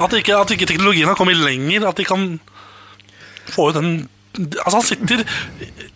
[0.02, 1.88] At ikke, at ikke teknologien har kommet lenger.
[1.90, 2.34] At de kan
[3.50, 3.94] få ut den
[4.34, 5.20] Altså, han sitter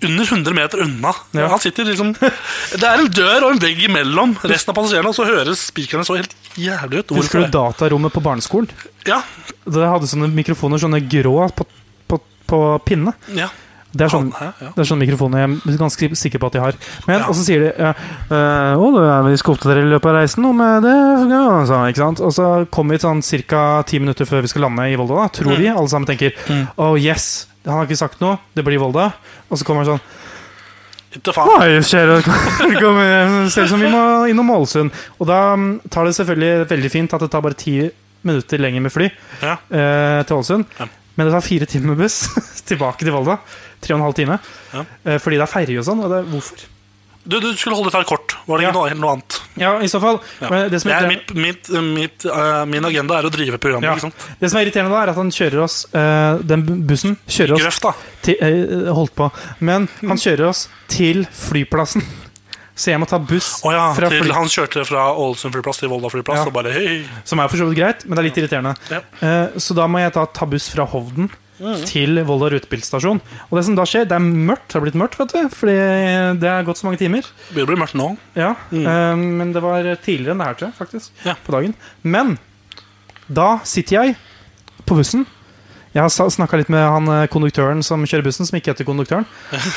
[0.05, 1.13] under 100 meter unna.
[1.33, 1.49] Ja.
[1.49, 5.17] Han sitter liksom Det er en dør og en vegg imellom resten av passasjerene, og
[5.19, 7.17] så høres spikerne så helt jævlig ut.
[7.19, 8.71] Husker du datarommet på barneskolen?
[9.09, 9.23] Ja.
[9.65, 11.67] Det hadde sånne mikrofoner, sånne grå på,
[12.11, 13.17] på, på pinne.
[13.35, 13.51] ja.
[13.89, 16.77] Det er, sånn, det er sånne mikrofoner jeg er ganske sikker på at de har.
[17.07, 17.29] Men, Ja.
[17.31, 17.95] Og så sier de ja,
[18.29, 18.89] eh, Å,
[19.25, 20.93] vi skal oppdatere i løpet av reisen eh, det
[21.33, 22.21] ja, så, ikke sant?
[22.21, 23.63] Og så kommer vi sånn ca.
[23.89, 25.23] ti minutter før vi skal lande i Volda.
[25.25, 25.71] Da, tror vi.
[25.73, 26.67] Alle sammen tenker Mm.
[26.77, 28.39] Oh yes, han har ikke sagt noe.
[28.57, 29.11] Det blir Volda.
[29.49, 30.05] Og så kommer han sånn
[31.09, 31.63] Nei, faen.
[31.65, 34.93] Det Ser ut som vi må innom Ålesund.
[35.19, 37.79] Og da mm, tar det selvfølgelig veldig fint at det tar bare ti
[38.29, 39.09] minutter lenger med fly
[39.41, 39.55] Ja.
[39.73, 40.67] eh, til Ålesund.
[40.79, 40.89] Ja.
[41.17, 42.19] Men det tar fire timer med buss
[42.69, 43.39] tilbake til Volda.
[43.81, 44.37] Tre og en halv time.
[44.75, 44.85] Ja.
[45.05, 46.05] Eh, fordi det er ferje og sånn.
[46.05, 46.67] Og det, hvorfor?
[47.29, 48.37] Du, du skulle holde deg kort.
[48.49, 48.73] Var det Ja.
[48.73, 49.37] noe, noe annet?
[49.61, 50.17] Ja, i så fall.
[50.41, 50.49] Ja.
[50.73, 53.85] Det, som er, Jeg, mitt, mitt, mitt, eh, min agenda er å drive programmet.
[53.85, 53.97] Ja.
[53.99, 54.29] ikke sant?
[54.41, 57.67] det som er irriterende, da er at han kjører oss uh, Den bussen kjører oss
[57.67, 57.93] Grøft, da.
[58.25, 59.29] til, uh, Holdt på.
[59.61, 62.07] Men han kjører oss til flyplassen.
[62.79, 64.33] Så jeg må ta buss oh, ja, fra til fly...
[64.37, 66.53] Han kjørte fra Ålesund flyplass til Volda flyplass Ja.
[66.55, 67.03] bare hey.
[67.27, 69.59] Som er for så vidt greit, men det er litt irriterende.
[69.59, 71.81] Så da må jeg ta, ta buss fra Hovden Mm.
[71.89, 73.21] til Volda rutebilstasjon.
[73.49, 74.69] Og det som da skjer, det er mørkt.
[74.69, 75.49] Det har blitt mørkt, vet du.
[75.55, 75.79] Fordi
[76.39, 77.27] det har gått så mange timer.
[77.51, 78.11] Begynner å bli mørkt nå.
[78.39, 81.11] Ja, eh, Men det var tidligere enn det her, tror jeg, faktisk.
[81.27, 81.35] Ja.
[81.47, 81.75] På dagen.
[82.03, 82.37] Men
[83.27, 84.17] da sitter jeg
[84.87, 85.27] på bussen.
[85.97, 89.25] Jeg har snakka litt med han eh, konduktøren som kjører bussen, som ikke heter konduktøren.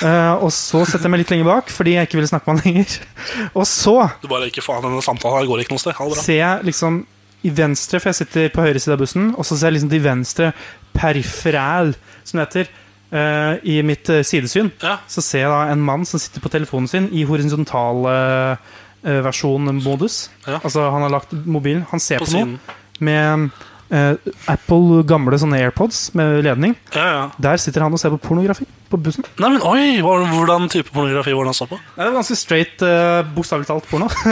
[0.04, 2.62] Uh, og så setter jeg meg litt lenger bak, fordi jeg ikke ville snakke med
[2.62, 2.98] han lenger.
[3.58, 5.98] Og så Du bare ikke faen, denne samtalen her går ikke noe sted.
[5.98, 7.02] Det ser jeg liksom
[7.44, 9.92] i venstre, for jeg sitter på høyre side av bussen, og så ser jeg liksom
[9.94, 10.52] til venstre
[10.94, 11.94] perifral,
[12.28, 12.70] som det heter,
[13.12, 14.70] eh, i mitt eh, sidesyn.
[14.84, 14.98] Ja.
[15.10, 18.70] Så ser jeg da en mann som sitter på telefonen sin i horisontal eh,
[19.04, 20.24] eh, versjon-modus.
[20.46, 20.60] Ja.
[20.62, 22.58] Altså han har lagt mobilen, han ser På på, siden.
[22.60, 23.50] noe med
[23.90, 26.76] eh, Apple gamle sånne AirPods med ledning.
[26.94, 27.24] Ja, ja.
[27.42, 29.26] Der sitter han og ser på pornografi på bussen.
[29.42, 31.80] Nei, men oi, hvordan type pornografi var det han så på?
[31.96, 34.10] Det var ganske straight, uh, bokstavelig talt porno.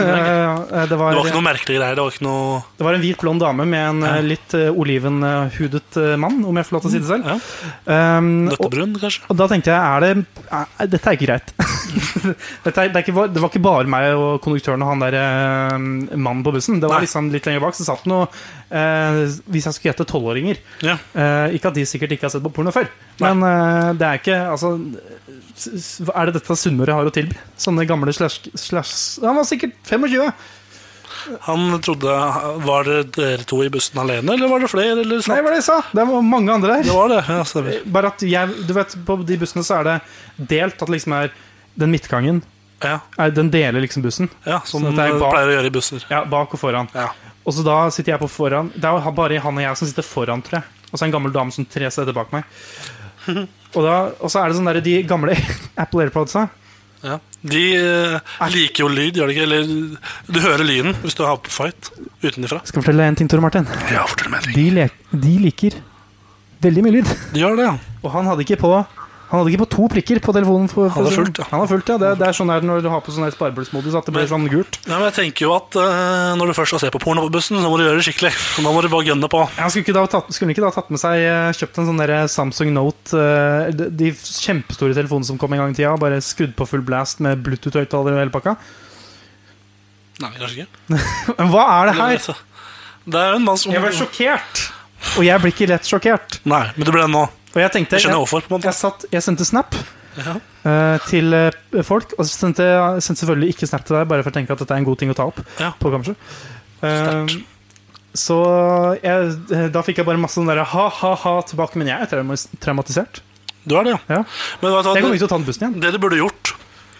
[0.69, 1.95] Eh, det, var, Det var ikke noe merkelige greier.
[1.97, 4.11] Det var ikke noe Det var en hvit, blond dame med en Ja.
[4.19, 7.29] eh, litt uh, olivenhudet uh, mann, om jeg får lov til å si det selv.
[7.29, 7.37] ja,
[7.89, 9.23] Um, Nøttebrun, kanskje?
[9.31, 10.09] og da tenkte jeg er det,
[10.53, 11.51] er, Dette er ikke greit.
[11.59, 12.35] er,
[12.69, 16.43] det, er ikke, det var ikke bare meg og konduktøren og han der uh, mannen
[16.45, 16.79] på bussen.
[16.81, 17.07] Det var Nei.
[17.07, 17.77] liksom litt lenger bak.
[17.77, 18.27] Så satt noe
[18.69, 19.19] eh,
[19.49, 20.97] Hvis jeg skulle gjette tolvåringer Ja.
[21.55, 22.89] Ikke at de sikkert ikke har sett på porno før,
[23.23, 24.73] men eh, det er ikke Altså
[26.15, 27.37] Er det dette Sunnmøre har å tilby?
[27.59, 30.31] Sånne gamle slash, slash Han var sikkert 25!
[31.45, 32.13] Han trodde
[32.63, 34.93] Var det dere to i bussen alene, eller var det flere?
[35.01, 35.41] Eller Nei, sånn?
[35.43, 35.79] var det jeg sa?
[35.91, 36.85] Det var mange andre her.
[36.87, 37.19] Det var det.
[37.27, 37.79] Ja, stemmer.
[37.97, 39.97] Bare at jeg, du vet, På de bussene så er det
[40.53, 40.77] delt.
[40.79, 41.33] At det liksom er
[41.79, 42.41] den midtgangen
[42.85, 44.29] Ja, er, Den deler liksom bussen.
[44.47, 46.05] ja som Sånn det er det bak- pleier å gjøre i busser.
[46.09, 46.87] Ja, Bak og foran.
[46.95, 47.09] Ja.
[47.45, 48.69] Og så da sitter jeg på foran.
[48.75, 50.63] Det er bare han og jeg som sitter foran, tror jeg.
[50.93, 52.43] Og så en gammel dame som tre seter bak meg.
[53.77, 55.35] Og, da, og så er det sånn der, de gamle
[55.83, 56.47] Apple AirPodsa.
[57.05, 57.19] Ja.
[57.39, 59.45] De eh, liker jo lyd, gjør de ikke?
[59.45, 59.69] Eller
[60.27, 61.91] du hører lyden hvis du har på fight
[62.25, 62.63] utenfra.
[62.65, 63.69] Skal jeg fortelle deg en ting, Tore Martin.
[63.93, 64.49] Ja, fortell meg.
[64.55, 65.77] De, le de liker
[66.65, 67.13] veldig mye lyd.
[67.35, 67.75] De gjør det, ja.
[68.01, 68.73] Og han hadde ikke på
[69.29, 70.65] han hadde ikke på to prikker på telefonen.
[70.71, 71.45] For, for, Han hadde fullt, ja.
[71.51, 71.97] Han hadde fullt, ja.
[72.01, 74.47] Det, det er sånn her når du har på sånn spareblussmodus at det blir sånn
[74.49, 74.79] gult.
[74.87, 77.33] ja men jeg tenker jo at uh, når du først skal se på porno på
[77.37, 78.33] bussen, så må du gjøre det skikkelig.
[78.33, 79.43] Så da må du bare gønne på.
[79.59, 82.01] Han skulle ikke da tatt, skulle ikke da tatt med seg eh, kjøpt en sånn
[82.01, 86.17] der Samsung Note uh, de, de kjempestore telefonene som kom en gang i tida, bare
[86.25, 88.57] skrudd på full blast med Bluetooth-høyttaler og hele pakka?
[90.25, 91.05] Nei, kanskje ikke.
[91.53, 92.43] Hva er det her?
[93.05, 94.69] Det er en mann som Jeg ble sjokkert!
[95.17, 96.41] Og jeg blir ikke lett sjokkert.
[96.49, 97.29] Nei, men du ble det nå.
[97.55, 99.75] Og jeg tenkte Jeg Jeg, jeg, satt, jeg sendte snap
[100.19, 100.35] ja.
[100.65, 104.25] uh, til uh, folk, og så sendte jeg sendte selvfølgelig ikke snap til deg, bare
[104.25, 105.71] for å tenke at dette er en god ting å ta opp Ja.
[105.79, 106.19] på kammerset.
[106.81, 107.33] Eh,
[108.15, 108.37] så
[109.73, 113.19] da fikk jeg bare masse sånn derre ha-ha-ha tilbake, men jeg er traumatisert.
[113.67, 113.99] Du er det, ja.
[114.09, 114.21] Ja.
[114.61, 115.81] Men vet Jeg kommer ikke til å ta den bussen igjen.
[115.83, 116.53] det du burde gjort,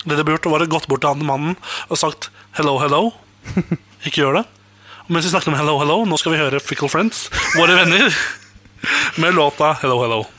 [0.06, 1.56] Det du burde gjort var å gått bort til han mannen
[1.90, 3.14] og sagt 'hello, hello'.
[4.08, 4.46] Ikke gjør det.
[5.08, 8.16] Og mens vi snakker om 'hello, hello', nå skal vi høre Fickle Friends, våre venner,
[9.18, 10.39] med låta 'Hello, hello'.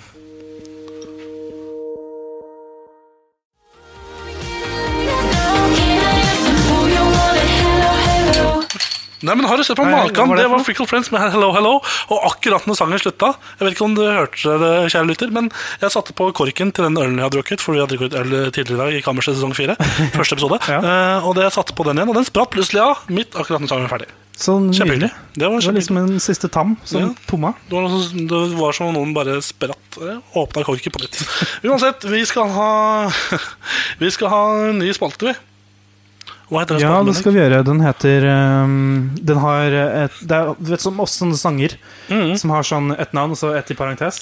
[9.22, 10.30] Nei, men Har du sett på maken?
[10.36, 11.72] det var Frickle Friends med Hello Hello.
[12.08, 15.50] Og akkurat når sangen slutta Jeg vet ikke om du hørte det, kjære lytter, men
[15.82, 18.32] jeg satte på korken til den ølen jeg har drukket, for vi har drukket øl
[18.54, 19.76] tidligere i dag i Kammerset sesong fire.
[20.16, 20.58] Første episode.
[20.72, 20.80] Ja.
[20.80, 23.60] uh, og det jeg satte på den igjen, og den spratt plutselig av midt akkurat
[23.60, 24.08] når sangen var ferdig.
[24.40, 24.70] Sånn.
[24.72, 25.10] Kjempehyggelig.
[25.36, 27.08] Det Det var liksom en siste tam som Ja.
[27.28, 27.50] tomma.
[27.68, 31.20] Det var, som- det var som om noen bare spratt eh, Åpna korken på nytt.
[31.68, 33.12] Uansett, vi skal ha
[34.00, 35.34] Vi skal ha en ny spalte, vi.
[36.50, 37.60] Hva heter den Ja, det skal vi gjøre.
[37.66, 38.24] Den heter
[38.64, 39.70] um, Den har
[40.04, 41.76] et Det er du vet, som også sånne sanger
[42.10, 42.32] mm.
[42.42, 44.18] som har sånn et navn og så et i parentes.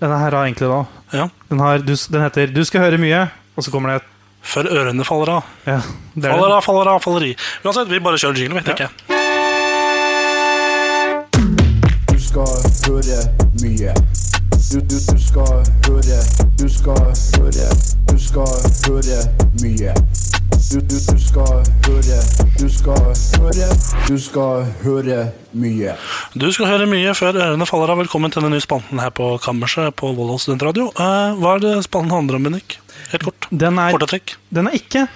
[0.00, 0.80] Denne her har egentlig da
[1.12, 1.26] Ja.
[1.50, 4.08] den, har, du, den heter 'Du skal høre mye, Og så kommer det et
[4.42, 5.42] Før ørene faller av.
[5.66, 5.80] Ja,
[6.16, 6.54] det er Faller det.
[6.56, 7.36] av, faller av, faller i.
[7.64, 8.72] Uansett, vi bare kjører jingle, vet Ja.
[8.72, 8.88] ikke.
[12.08, 12.48] Du skal
[12.88, 13.20] høre
[13.60, 13.92] mye.
[14.72, 15.44] Du, du, du skal
[15.84, 16.20] høre,
[16.56, 17.04] du skal
[17.36, 17.68] høre,
[18.08, 18.48] du skal
[18.86, 19.20] høre
[19.60, 19.92] mye.
[20.70, 21.48] Du, du, du skal
[21.82, 22.18] høre,
[22.60, 22.98] du skal
[23.42, 23.68] høre,
[24.06, 25.16] du skal høre
[25.50, 25.96] mye.
[26.38, 27.98] Du skal høre mye før ørene faller av.
[27.98, 30.86] Velkommen til den nye spalten her på Kammerset på Volda studentradio.
[30.94, 32.78] Eh, hva er det spalten handler om, Bennik?
[33.10, 33.50] Helt kort.
[33.50, 33.98] Den er,
[34.54, 35.08] den er ikke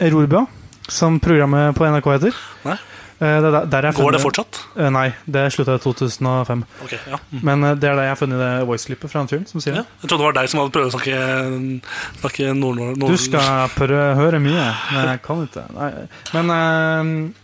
[0.00, 0.46] Rorbua,
[0.88, 2.40] som programmet på NRK heter.
[2.64, 2.78] Nei?
[3.18, 4.58] Eh, Det er der- Går det fortsatt?
[4.76, 6.64] Eh, Nei, det slutta i 2005.
[6.84, 7.16] Okay, ja.
[7.32, 7.40] Mm.
[7.42, 9.74] Men eh, det er der jeg har funnet det voice-klippet fra han fyren som sier
[9.74, 9.84] ja.
[10.02, 11.80] Jeg trodde det var deg som hadde prøvd å snakke,
[12.20, 14.68] snakke nord nord Du skal prøve høre mye.
[14.92, 15.64] men jeg kan ikke.
[15.74, 15.90] Nei.
[16.34, 17.34] Men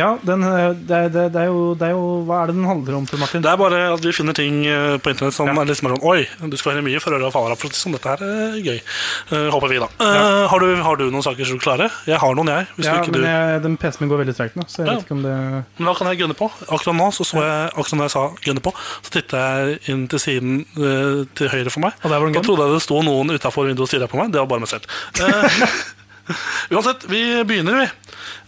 [0.00, 2.66] ja, den, eh, det, det, det, er jo, det er jo Hva er det den
[2.68, 3.42] handler om, Martin?
[3.44, 5.54] Det er bare at vi finner ting eh, på internett som Ja.
[5.60, 7.60] er liksom sånn Oi, du skal høre mye for øra faller av.
[7.60, 8.78] For sånn, dette her er gøy.
[9.30, 9.88] Uh, håper vi, da.
[10.06, 11.92] Eh, har, du, har du noen saker som du klarer?
[12.08, 12.68] Jeg har noen, jeg.
[12.78, 14.96] Hvis Ja, men jeg, den PC-en min går veldig tregt nå, så jeg Ja.
[14.96, 15.36] vet ikke om det
[15.78, 16.50] Men da kan jeg gunne på.
[16.68, 20.06] Akkurat nå så, så jeg, akkurat når jeg sa gunne på, så titta jeg inn
[20.10, 21.92] til siden uh, til høyre for meg.
[22.02, 24.20] Og der var den Da trodde jeg det sto noen utafor vinduet og stirra på
[24.20, 24.32] meg.
[24.32, 24.86] Det var bare meg selv.
[25.20, 25.66] Eh,
[26.74, 27.86] uansett, vi begynner, vi.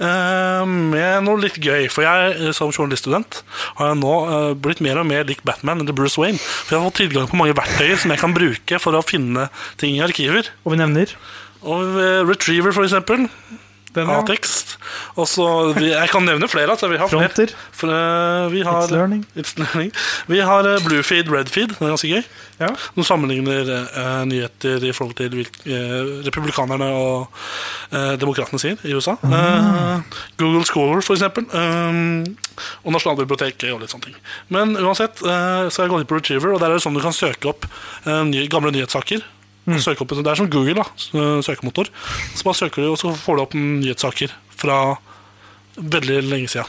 [0.06, 1.88] eh, med noe litt gøy.
[1.92, 3.42] For jeg eh, som journaliststudent
[3.78, 6.40] har jeg nå eh, blitt mer og mer lik Batman enn Bruce Wayne.
[6.40, 9.48] For jeg har fått tilgang på mange verktøyer som jeg kan bruke for å finne
[9.80, 10.52] ting i arkiver.
[10.64, 11.16] Og vi nevner
[11.62, 13.28] Og Retriever, for eksempel.
[13.94, 14.18] Den, ja.
[14.22, 14.76] A-tekst.
[15.20, 15.46] Og så,
[15.80, 16.70] Jeg kan nevne flere.
[16.72, 17.28] Altså, vi har flere.
[17.28, 17.54] Fronter.
[17.72, 19.26] For, eh, vi har, It's learning.
[19.36, 19.92] It's learning.
[20.28, 21.74] Vi har uh, Bluefeed, Redfeed.
[21.76, 22.22] Det er ganske gøy.
[22.62, 22.68] Ja.
[22.94, 27.32] Som sammenligner uh, nyheter i forhold til eh, republikanerne og
[27.92, 29.16] uh, demokratene sier i USA.
[29.26, 31.48] Eh, Google Scholar, for eksempel.
[31.50, 32.32] eh,
[32.84, 34.16] og Nasjonalbiblioteket og litt sånne ting.
[34.52, 36.94] Men uansett eh, så skal jeg gå inn på Retriever, og der er det sånn
[36.96, 37.66] du kan søke opp
[38.06, 39.24] eh, nye, gamle nyhetssaker.
[39.62, 39.78] Mm.
[39.78, 41.86] Opp, det er som Google, da, eh, søkemotor.
[42.34, 44.98] Så bare søker du, og så får du opp nyhetssaker fra
[45.76, 46.66] veldig lenge siden.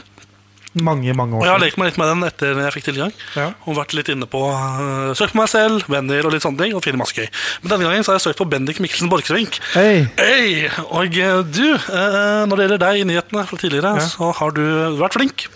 [0.74, 3.12] Mange, mange Og år jeg har lekt meg litt med den etter jeg fikk tilgang.
[3.38, 3.46] Ja.
[3.68, 6.74] Og vært litt inne på uh, Søkt på meg selv, venner og litt sånne ting.
[6.74, 7.28] Og finner masse gøy.
[7.62, 9.60] Men denne gangen så har jeg søkt på Bendik Mikkelsen Borchgrevink.
[9.76, 10.04] Hey.
[10.18, 10.66] Hey.
[10.88, 14.08] Og eh, du, uh, når det gjelder deg i nyhetene fra tidligere, Ja.
[14.10, 14.64] så har du
[14.98, 15.46] vært flink.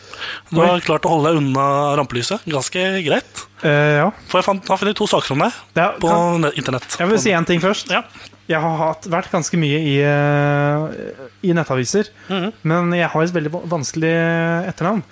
[0.51, 0.67] Du Oi.
[0.67, 1.67] har klart å holde deg unna
[1.99, 3.45] rampelyset ganske greit.
[3.65, 4.09] Uh, ja.
[4.31, 6.15] For jeg fant, har funnet to saker om deg på
[6.55, 6.95] internett.
[6.99, 7.91] jeg vil si en ting først.
[7.91, 8.05] Ja.
[8.49, 12.53] Jeg har hatt, vært ganske mye i, eh, i nettaviser, Mhm.
[12.65, 14.13] men jeg har et veldig vanskelig
[14.71, 15.03] etternavn.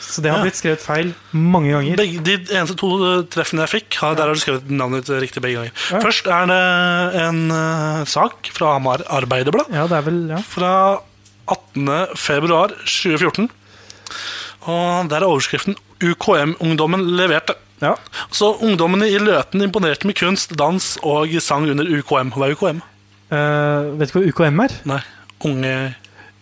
[0.00, 0.44] Så det har Ja.
[0.44, 1.96] blitt skrevet feil mange ganger.
[1.96, 5.20] Begge, de eneste to eh, treffene jeg fikk, har, der har du skrevet navnet ditt
[5.20, 5.72] riktig begge ganger.
[5.92, 6.00] Ja.
[6.00, 9.68] Først er det en uh, sak fra Hamar Arbeiderblad.
[9.70, 10.38] Ja, det er vel ja.
[10.38, 11.00] fra
[11.46, 12.06] 18.
[12.16, 13.50] februar 2014.
[14.66, 17.56] Og der er overskriften 'UKM-ungdommen leverte'.
[17.82, 17.94] Ja.
[18.34, 22.32] Så ungdommene i Løten imponerte med kunst, dans og sang under UKM.
[22.34, 22.82] Hva er UKM?
[23.28, 24.76] Eh, vet du hva UKM er?
[24.88, 25.00] Nei,
[25.44, 25.72] unge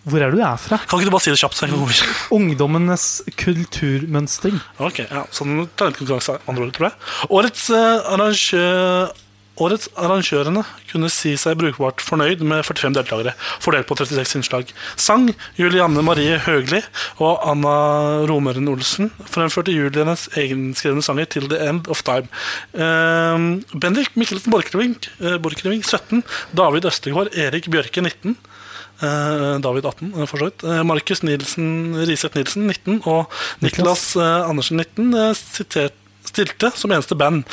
[0.07, 0.77] Hvor er det du er fra?
[0.87, 1.63] Kan ikke du bare si det kjapt?
[2.37, 3.07] Ungdommenes
[3.43, 4.61] kulturmønstring.
[4.79, 6.99] Ok, ja, sånn talentkonkurranse andre ord, tror jeg.
[7.41, 9.11] Årets, uh, arrangø-
[9.63, 14.73] Årets arrangørene kunne si seg brukbart fornøyd med 45 deltakere, fordelt på 36 innslag.
[15.01, 16.83] Sang Julianne Marie Høgli
[17.17, 17.77] og Anna
[18.29, 22.29] Romøren Olsen fremførte Julienes egenskrevne sanger 'Til the End of Time'.
[22.75, 26.23] Uh, Bendik Mikkelsen Borchgrevink, uh, 17,
[26.55, 28.37] David Østegård, Erik Bjørke 19.
[28.97, 30.65] Eh, David 18, eh, for så vidt.
[30.65, 33.29] Eh, Markus Nilsen, Riseth Nilsen 19 og
[33.61, 37.45] Niklas Niklas Andersen 19 eh, sitert, stilte som eneste band.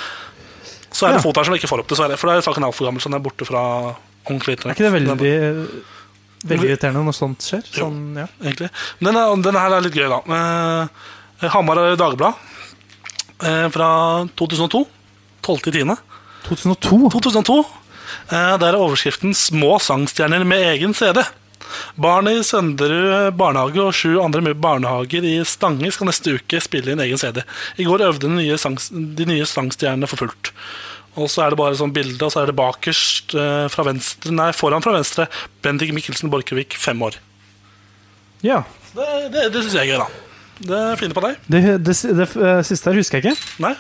[0.94, 1.32] Så er det Ja.
[1.34, 2.18] der som ikke får opp, dessverre.
[2.18, 4.94] For da er saken altfor gammel, så den er borte fra ordentlig Er ikke det
[4.94, 5.18] veldig,
[6.46, 7.64] veldig irriterende når sånt skjer?
[7.66, 8.28] Sånn, ja.
[8.44, 8.70] egentlig.
[9.00, 10.20] Men denne, denne her er litt gøy, da.
[11.42, 12.36] Eh, Hamar Dagblad
[13.42, 13.90] eh, fra
[14.38, 14.86] 2002.
[15.44, 15.98] 12.10.
[16.48, 17.10] 2002?
[17.18, 17.58] 2002.
[18.30, 21.26] Eh, der er overskriften 'Små sangstjerner med egen CD'.
[22.00, 27.04] Barn i Sønderud barnehage og sju andre barnehager i Stange skal neste uke spille inn
[27.04, 27.44] egen CD.
[27.78, 30.54] I går øvde de nye, sang, de nye sangstjernene for fullt.
[31.14, 34.34] Og så er det bare sånn bilde, og så er det bakerst eh, fra venstre,
[34.34, 35.28] nei, foran fra venstre
[35.62, 37.20] Bendik Mikkelsen Borchgrevik, fem år.
[38.44, 38.64] Ja.
[38.94, 40.24] Det, det, det syns jeg er gøy, da.
[40.64, 41.38] Det er fint på deg.
[41.46, 43.52] Det, det, det, eh, siste her husker jeg ikke.
[43.64, 43.76] Nei,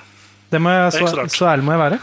[0.54, 1.34] Det må jeg, så rart.
[1.34, 2.00] så ærlig må jeg være.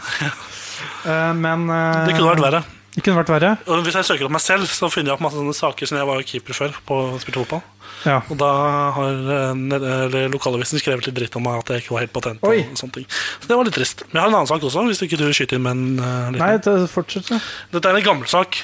[1.07, 2.63] uh, men uh, det kunne vært verre.
[2.91, 3.51] Det kunne vært verre.
[3.71, 5.99] Og hvis jeg søker opp meg selv, så finner jeg opp masse sånne saker som
[5.99, 7.61] jeg var keeper før på spilte fotball.
[8.03, 8.17] Ja.
[8.33, 8.49] Og da
[8.97, 12.43] har eh, eller lokalavisen skrevet litt dritt om meg at jeg ikke var helt patent.
[12.49, 12.65] Oi.
[12.65, 13.07] og sånne ting.
[13.13, 14.03] Så det var litt trist.
[14.09, 16.27] Men jeg har en annen sak også, hvis ikke du skyter inn med en uh,
[16.35, 16.43] liten.
[16.43, 17.47] Nei, det- fortsetter.
[17.71, 18.59] Dette er en gammel sak,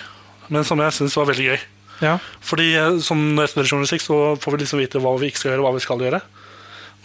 [0.51, 1.59] men som jeg syns var veldig gøy.
[2.03, 2.17] Ja.
[2.51, 5.45] Fordi eh, som når jeg studerer journalistikk, så får vi liksom vite hva vi ikke
[5.45, 6.23] skal gjøre, og hva vi skal gjøre.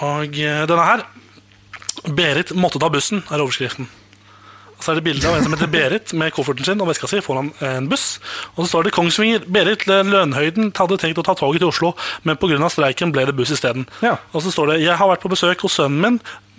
[0.02, 1.06] Og denne her
[2.08, 3.86] Berit måtte ta bussen, er overskriften.
[4.82, 7.20] Så er det bilde av en som heter Berit med kofferten sin og veska si
[7.22, 8.16] foran en buss.
[8.56, 9.44] Og så står det Kongsvinger.
[9.46, 11.92] Berit Lønhøyden hadde tenkt å ta toget til Oslo,
[12.26, 12.58] men pga.
[12.72, 13.86] streiken ble det buss isteden.
[14.02, 14.16] Ja.
[14.32, 16.18] Og så står det Jeg har vært på besøk hos sønnen min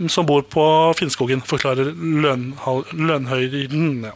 [0.09, 0.63] som bor på
[0.97, 3.83] Finnskogen, forklarer Lønhøyden.
[4.07, 4.13] Ja.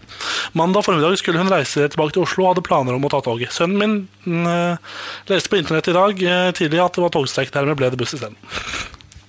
[0.58, 3.54] Mandag formiddag skulle hun reise tilbake til Oslo og hadde planer om å ta toget.
[3.54, 3.94] Sønnen min
[4.26, 4.82] mm, eh,
[5.30, 8.18] leste på internett i dag øh, tidlig at det var togstreik, dermed ble det buss
[8.18, 8.40] isteden.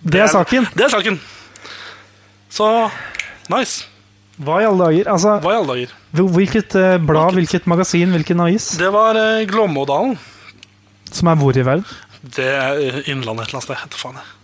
[0.00, 0.72] Det er saken.
[0.72, 1.20] Det er saken.
[2.48, 2.66] Så
[3.52, 3.97] nice.
[4.38, 5.08] Hva i alle dager?
[5.10, 5.94] Altså, Hva i alle dager?
[6.14, 8.68] hvilket eh, blad, hvilket magasin, hvilken avis?
[8.78, 10.16] Det var eh, Glåmådalen.
[11.10, 11.84] Som er hvor i verden?
[12.22, 13.80] Det er Innlandet et eller annet sted.
[13.82, 14.34] Heter faen jeg.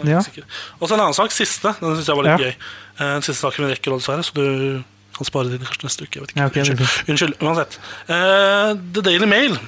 [0.00, 0.20] Jeg Ja.
[0.80, 1.74] Og så en annen sak, siste.
[1.80, 2.46] Den syns jeg var litt Ja.
[2.46, 2.54] gøy.
[3.00, 4.82] Eh, Den siste saken vi rekker, dessverre, så du
[5.16, 6.16] kan spare dine kanskje neste uke.
[6.16, 6.40] Jeg vet ikke.
[6.40, 7.08] Ja, okay, Unnskyld.
[7.12, 7.34] Unnskyld.
[7.44, 7.78] Uansett.
[8.08, 9.58] Eh, The Daily Mail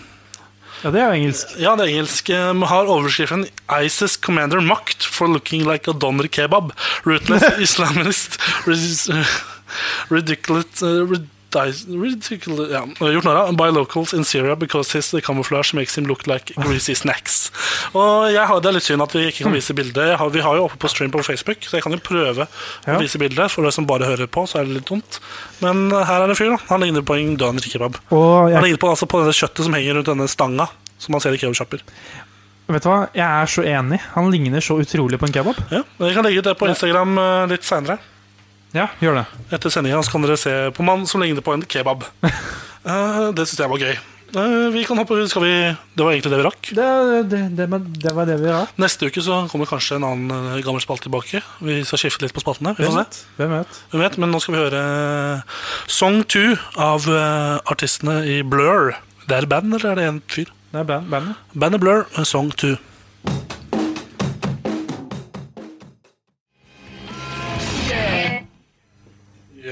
[0.83, 1.53] Ja, det er jo engelsk.
[1.62, 6.72] ja, det engelske har overskriften 'ISIS commander makt for looking like a doner kebab'.
[7.07, 8.41] Rootless Islamist
[10.11, 11.07] ridiculous, uh,
[11.55, 12.82] ridiculous ja,
[13.12, 16.94] Gjort narr av by locals in Syria because his camouflage makes him look like greasy
[16.94, 17.50] snacks.
[17.92, 20.16] Og har, Det er litt synd at vi ikke kan vise bildet.
[20.18, 22.46] Har, vi har jo oppe på stream på Facebook, så jeg kan jo prøve
[22.86, 22.96] Ja.
[22.96, 23.50] å vise bildet.
[23.53, 25.20] For dere som bare hører på, så er det litt dumt.
[25.61, 26.53] Men uh, her er det en fyr.
[26.55, 27.98] da Han ligner på en døende kebab.
[28.11, 28.57] Jeg...
[28.57, 30.68] Han ligner på, altså, på det kjøttet som henger rundt denne stanga.
[31.03, 31.82] Som man ser i kebabsjapper.
[32.72, 33.00] vet du hva?
[33.12, 33.98] jeg er så enig.
[34.14, 35.59] Han ligner så utrolig på en kebab.
[35.70, 37.98] Ja, jeg kan legge ut det på Instagram uh, litt seinere.
[38.73, 39.27] Ja, gjør det.
[39.53, 42.07] Etter sendinga kan dere se på mann som ligner på en kebab.
[42.25, 43.99] uh, det syns jeg var gøy.
[44.33, 45.57] Uh, vi kan hoppe, skal vi,
[45.93, 46.70] Det var egentlig det vi rakk.
[46.79, 46.87] Det,
[47.29, 47.66] det, det,
[48.01, 48.73] det var det vi rakk.
[48.81, 51.43] Neste uke så kommer kanskje en annen eh, gammel spalte tilbake.
[51.61, 52.73] Vi skal skifte litt på spaltene.
[52.79, 53.20] Vi Hvem vet?
[53.37, 53.83] Hvem vet?
[53.93, 54.85] Hvem vet, Men nå skal vi høre
[55.85, 56.47] Song 2
[56.81, 57.11] av
[57.68, 58.95] artistene i Blur.
[59.29, 60.49] Det er band, eller er det en fyr?
[60.73, 61.45] Det er band, bandet.
[61.53, 62.73] Bandet Blur, Song 2.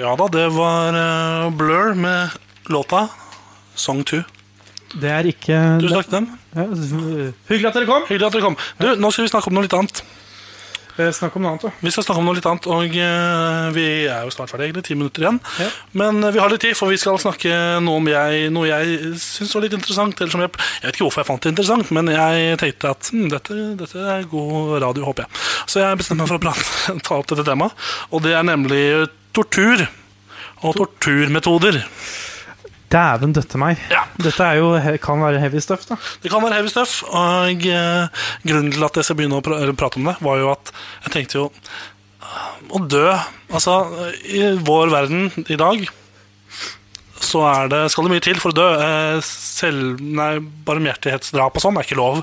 [0.01, 2.31] Ja da, det var uh, Blur med
[2.73, 3.09] låta
[3.75, 4.23] Song 2.
[4.97, 6.31] Det er ikke Du snakket dem.
[6.57, 6.65] Ja,
[7.51, 8.07] hyggelig at dere kom.
[8.09, 8.57] Hyggelig at dere kom.
[8.81, 10.01] Du, Nå skal vi snakke om noe litt annet.
[10.97, 11.85] Eh, Snakk om noe annet, da.
[11.85, 14.87] Vi skal snakke om noe litt annet, og uh, vi er jo snart ferdig, egentlig.
[14.89, 15.43] Ti minutter igjen.
[15.61, 15.69] Ja.
[16.01, 19.15] Men uh, vi har litt tid, for vi skal snakke noe om jeg, noe jeg
[19.21, 20.17] syns var litt interessant.
[20.17, 23.13] Eller som jeg, jeg vet ikke hvorfor jeg fant det interessant, men jeg tenkte at
[23.13, 25.47] hm, dette, dette er god radio, håper jeg.
[25.69, 28.85] Så jeg bestemte meg for å prate, ta opp dette temaet, og det er nemlig
[29.37, 29.87] tortur.
[30.61, 31.81] Og torturmetoder.
[32.91, 33.79] Dæven døtte meg.
[33.93, 34.03] Ja.
[34.19, 34.73] Dette er jo,
[35.03, 35.97] kan være heavy stuff, da.
[36.23, 39.61] Det kan være heavy stuff, og eh, grunnen til at jeg skal begynne å pra
[39.79, 40.73] prate om det, var jo at
[41.07, 41.47] jeg tenkte jo
[42.71, 43.07] Å dø
[43.51, 43.77] Altså,
[44.27, 45.87] i vår verden i dag
[47.21, 48.67] så er det, skal det mye til for å dø.
[48.81, 52.23] Eh, selv, nei, Barmhjertighetsdrap og sånn er ikke lov.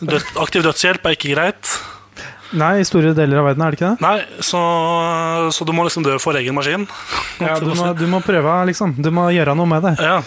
[0.00, 1.70] Død, aktiv dødshjelp er ikke greit.
[2.52, 4.04] Nei, i store deler av verden er det ikke det?
[4.04, 4.60] Nei, så,
[5.56, 6.84] så du må liksom dø for egen maskin.
[7.40, 8.92] Ja, du, må, du må prøve, liksom.
[9.02, 9.94] Du må gjøre noe med det.
[10.04, 10.18] Ja,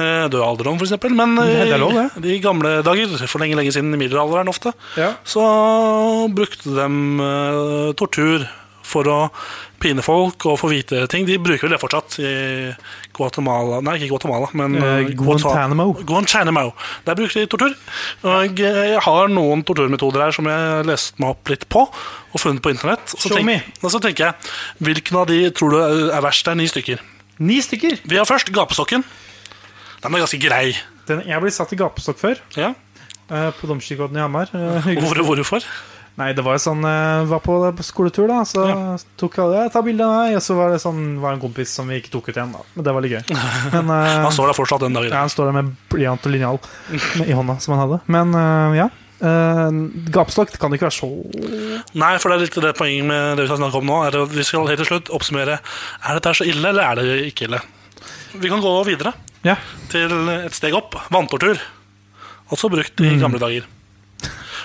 [0.00, 1.12] eh, Dø av alderdom, eksempel.
[1.18, 2.06] Men Det er eh, lov, det.
[2.24, 5.12] de gamle dager, for lenge lenge siden i middelalderen ofte, Ja.
[5.28, 5.44] så
[6.32, 6.88] brukte de
[7.28, 8.46] eh, tortur
[8.86, 9.18] for å
[9.82, 11.26] pine folk og få vite ting.
[11.28, 12.32] De bruker vel det fortsatt i
[13.16, 15.92] Guatemala Nei, ikke Guatemala, men Eh, eh, Guantanamo.
[16.06, 16.72] Guantanamo.
[17.06, 17.74] Der bruker de tortur.
[18.24, 22.40] Og eh, jeg har noen torturmetoder her som jeg leste meg opp litt på og
[22.40, 23.14] funnet på internett.
[23.16, 24.50] Og så, tenk, og så tenker jeg,
[24.84, 26.44] hvilken av de tror du er verst?
[26.46, 27.04] Det er ni stykker.
[27.38, 28.00] Ni stykker!
[28.04, 29.04] Vi har først gapestokken.
[30.02, 30.66] Den er ganske grei.
[31.08, 32.74] Den, jeg ble satt i gapestokk før, Ja.
[33.26, 34.52] Uh, på Domkirkeodden i Hamar.
[34.54, 34.86] Uh.
[35.02, 35.64] Hvor, hvorfor?
[36.16, 38.40] Nei, det var jo sånn Jeg var på, på skoletur, da.
[38.48, 38.62] Så
[39.20, 40.36] tok jeg Jeg ta bilde av meg.
[40.38, 42.62] Og så var det sånn Var en kompis som vi ikke tok ut igjen, da.
[42.76, 43.34] Men det var litt gøy.
[43.74, 46.24] Men uh, Han står der fortsatt den dag i ja, han står der med blyant
[46.28, 46.60] og linjal
[47.26, 48.00] i hånda, som han hadde.
[48.12, 48.88] Men uh, ja.
[49.16, 49.68] Uh,
[50.12, 51.06] gapestokk det kan ikke være så
[51.96, 54.00] Nei, for det er litt det poenget med det vi skal snakke om nå.
[54.08, 57.30] Er det, vi skal helt til slutt oppsummere Er dette så ille, eller er det
[57.30, 57.62] ikke ille.
[58.36, 59.14] Vi kan gå videre
[59.46, 59.56] Ja.
[59.92, 60.96] til et steg opp.
[61.12, 61.60] Vanntortur.
[62.52, 63.64] Også brukt i gamle dager.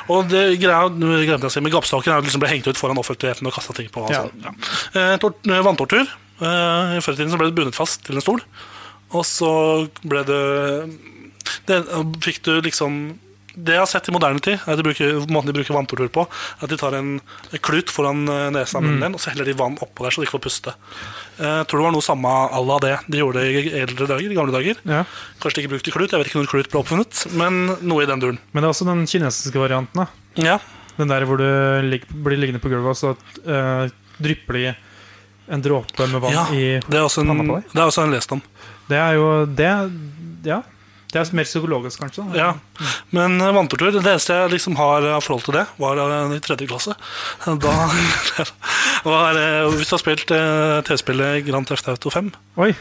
[0.10, 3.47] Og det greia, å si, med gapestokken er det liksom ble hengt ut foran offentligheten
[3.47, 4.08] og kasta ting på.
[4.08, 4.32] Altså.
[4.41, 4.54] Ja.
[4.95, 5.02] Ja.
[5.45, 6.10] eh, vanntortur.
[6.41, 8.41] Eh, I før tiden så ble det bundet fast til en stol.
[9.12, 9.52] Og så
[10.08, 10.41] ble det,
[11.68, 11.82] det
[12.24, 13.02] Fikk du liksom
[13.62, 16.12] Det jeg har sett i moderne tid, er at de bruker, måten de bruker vanntortur
[16.14, 16.26] på,
[16.57, 17.14] er at de tar en
[17.64, 18.91] klut foran eh, nesa mm.
[19.03, 20.76] din, og så heller de vann oppå der så de ikke får puste.
[21.41, 24.38] Jeg tror det var noe samme à la det de gjorde i eldre dager, i
[24.38, 24.82] gamle dager.
[24.86, 25.03] Ja.
[25.41, 28.09] Kanskje de ikke brukte klut, jeg vet ikke når klut ble oppfunnet, men noe i
[28.09, 28.39] den duren.
[28.51, 30.05] Men det er også den kinesiske varianten.
[30.05, 30.09] da
[30.41, 30.59] Ja,
[30.97, 31.47] Den der hvor du
[31.88, 33.14] lig, blir liggende på gulvet, og så
[33.47, 33.89] uh,
[34.22, 34.66] drypper de
[35.51, 37.72] en dråpe med vann ja i det, er også en, panna på deg?
[37.74, 38.43] det er også en lest om.
[38.88, 39.72] Det er jo det
[40.47, 40.62] Ja.
[41.12, 42.26] Det er mer psykologisk, kanskje.
[42.32, 42.39] da.
[42.39, 46.36] Ja, men eh, vanntortur Det eneste jeg liksom har av forhold til det, var eh,
[46.38, 46.95] i tredje klasse.
[47.45, 47.78] Da
[49.14, 52.32] var eh, Hvis du har spilt eh, TV-spillet Grand Theft Auto 5
[52.64, 52.72] Oi.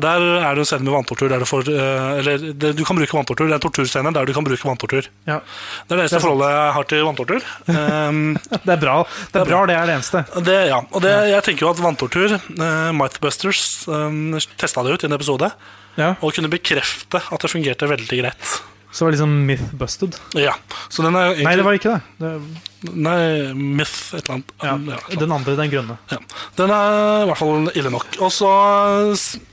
[0.00, 2.96] Der er det en scene med vanntortur der du får eh, Eller det, du kan
[2.96, 3.44] bruke vanntortur.
[3.44, 5.08] Det er en torturscene der du kan bruke vanntortur.
[5.28, 5.40] Ja.
[5.84, 7.50] Det er det eneste forholdet jeg har til vanntortur.
[7.68, 8.22] Um,
[8.64, 8.96] Det er bra.
[9.34, 10.24] Det er bra, det er det eneste.
[10.48, 15.04] det, ja, og det, jeg tenker jo at vanntortur uh, Mythbusters um, testa det ut
[15.04, 15.52] i en episode
[15.98, 16.14] Ja.
[16.20, 18.52] og kunne bekrefte at det fungerte veldig greit.
[18.92, 20.16] Så det var liksom myth busted.
[20.36, 20.52] Ja,
[20.92, 22.02] så den er egentlig Nei, det var ikke det.
[22.20, 24.50] det Nei, myth et eller annet.
[24.60, 24.74] ja.
[24.90, 25.18] Ja, et.
[25.22, 25.96] Den andre, den grønne.
[26.10, 26.18] Ja.
[26.58, 28.18] Den er i hvert fall ille nok.
[28.20, 28.50] Og så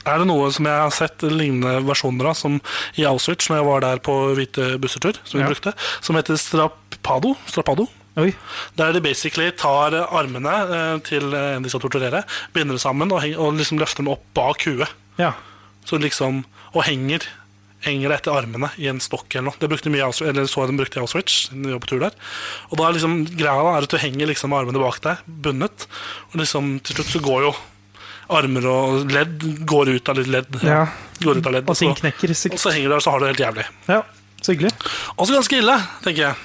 [0.04, 2.58] er det noe som jeg har sett lignende versjoner av, som
[3.00, 5.72] i Auschwitz, når jeg var der på hvite bussetur, som vi brukte,
[6.04, 7.32] som heter strapado.
[7.48, 7.88] strapado.
[8.20, 8.32] Oi.
[8.76, 13.24] Der de basically tar armene eh, til en de skal torturere, binder det sammen og,
[13.38, 14.90] og liksom løfter dem opp bak huet.
[15.16, 15.32] Ja.
[15.90, 17.24] Så liksom, og henger,
[17.82, 19.58] henger etter armene i en stokk eller noe.
[19.58, 22.14] Det brukte mye, eller så jeg dem brukte i Auschwitz, på tur der.
[22.70, 25.88] Og da er liksom, greia da er at du henger liksom armene bak deg, bundet,
[26.30, 27.52] og liksom til slutt så går jo
[28.30, 30.60] armer og ledd går ut av litt ledd.
[30.62, 30.84] ja.
[31.20, 33.26] Går ut av ledd, Og så, knekker og så henger du der, så har du
[33.26, 33.64] det helt jævlig.
[33.90, 33.98] Ja,
[34.40, 34.70] så hyggelig.
[35.18, 35.74] Også ganske ille,
[36.06, 36.36] tenker jeg.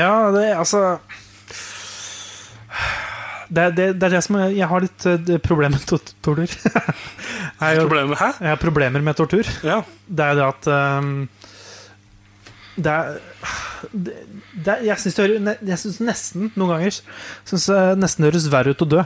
[0.00, 0.80] Ja, det altså
[3.54, 6.14] det, er- det, det er det som er, Jeg har litt uh, problemer med tor-
[6.24, 6.48] tortur.
[7.70, 8.20] Jeg har problemer.
[8.20, 8.30] Hæ?
[8.40, 9.48] jeg har problemer med tortur.
[9.66, 9.80] Ja.
[10.06, 10.68] Det er det at
[11.00, 11.28] um,
[12.74, 13.18] Det er
[13.92, 14.14] det,
[14.64, 19.04] det, Jeg syns det nesten noen ganger synes det nesten høres verre ut å dø.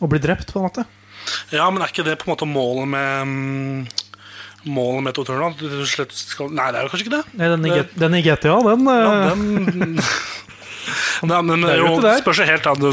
[0.00, 0.86] Å bli drept, på en måte.
[1.52, 4.06] ja, men er ikke det på en måte målet med mm,
[4.72, 5.54] Målet med torturen?
[5.88, 7.38] Skal, nei, det er jo kanskje ikke det.
[7.40, 10.00] Nei, den, i, den i GTA, den, Ja, eh, den
[11.30, 12.86] Nei, men Det er jo spørs helt an.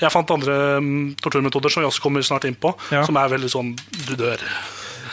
[0.00, 3.04] Jeg fant andre mm, torturmetoder som vi også kommer snart inn på, Ja.
[3.06, 3.74] som er veldig sånn
[4.08, 4.40] du dør.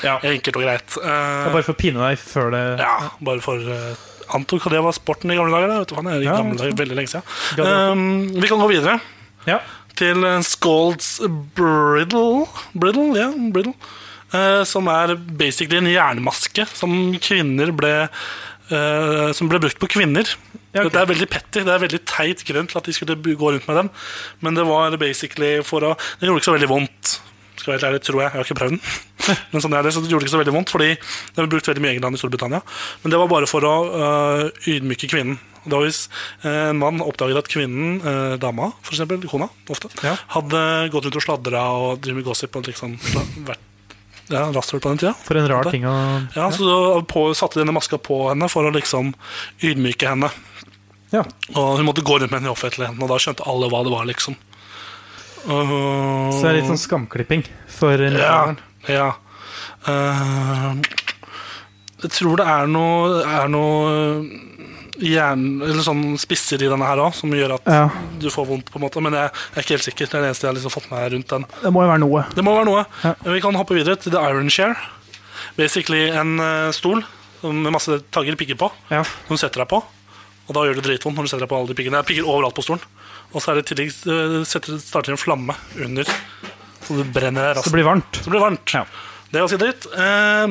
[0.02, 0.16] Ja.
[0.26, 0.96] Enkelt og greit.
[1.04, 3.92] Er bare for å pine deg før det ja, bare for uh,
[4.34, 5.68] Antok at det var sporten i gamle dager.
[5.70, 7.26] da, Vet du, det er i Ja, gamle dager, veldig lenge siden.
[7.60, 8.06] Um,
[8.42, 8.96] vi kan gå videre
[9.50, 9.60] Ja.
[10.00, 11.20] til uh, Scalds
[11.58, 13.76] Bridle, Bridle, ja, Bridle
[14.32, 20.24] Uh, som er basically en jernmaske som kvinner ble uh, Som ble brukt på kvinner.
[20.72, 20.94] Ja, okay.
[20.94, 23.68] Det er veldig petty, det er veldig teit grunn til at de skulle gå rundt
[23.68, 23.90] med den.
[24.40, 27.16] Men det var basically for å Det gjorde ikke så veldig vondt.
[27.60, 28.30] Skal være helt ærlig, tror jeg.
[28.32, 28.82] Jeg har ikke prøvd den.
[29.52, 31.68] Men sånn er det, så det gjorde ikke så veldig vondt, fordi den ble brukt
[31.70, 32.62] veldig mye i England i Storbritannia.
[33.04, 35.38] Men det var bare for å øh, ydmyke kvinnen.
[35.70, 36.08] Da hvis
[36.42, 40.16] eh, en mann oppdaget at kvinnen, eh, dama, for eksempel, kona, ofte, Ja.
[40.34, 40.64] hadde
[40.96, 42.98] gått rundt og sladra og drevet med gossip og liksom
[44.32, 45.14] sla- er rasshøl på den tida.
[45.28, 45.96] For en rar ting å
[46.36, 49.14] Ja, så da på, satte de denne maska på henne for å liksom
[49.62, 50.32] ydmyke henne.
[51.12, 51.26] Ja.
[51.54, 53.92] Og hun måtte gå rundt med den i offentligheten, og da skjønte alle hva det
[53.92, 54.38] var, liksom.
[55.42, 58.56] Uh, Så det er litt sånn skamklipping for en Ja.
[58.88, 59.08] ja.
[59.88, 60.78] Uh,
[62.04, 64.22] jeg tror det er noe, er noe
[65.02, 67.90] jern, eller sånn spisser i denne her òg, som gjør at Ja.
[68.22, 69.02] du får vondt, på en måte.
[69.02, 70.06] Men jeg er ikke helt sikker.
[70.08, 71.46] Det er det eneste jeg har liksom fått med rundt den.
[71.62, 72.26] Det må jo være noe.
[72.36, 72.86] Det må være noe.
[73.04, 73.14] Ja.
[73.24, 74.76] Vi kan hoppe videre til The Iron Chair.
[75.58, 77.04] Basically en eh, stol
[77.42, 79.04] med masse tagger pigger på, Ja.
[79.04, 79.82] som du setter deg på.
[80.48, 81.98] Og da gjør det dritvondt når du setter deg på alle de piggene.
[81.98, 82.82] Det er pigger overalt på stolen.
[83.34, 86.04] Og så er det i tillegg eh, setter, starter en flamme under,
[86.84, 88.12] så du brenner deg Så det blir varmt.
[88.20, 88.74] Så det blir varmt.
[88.76, 88.86] Ja.
[89.32, 89.88] Det er ganske dritt.
[89.96, 90.46] Eh,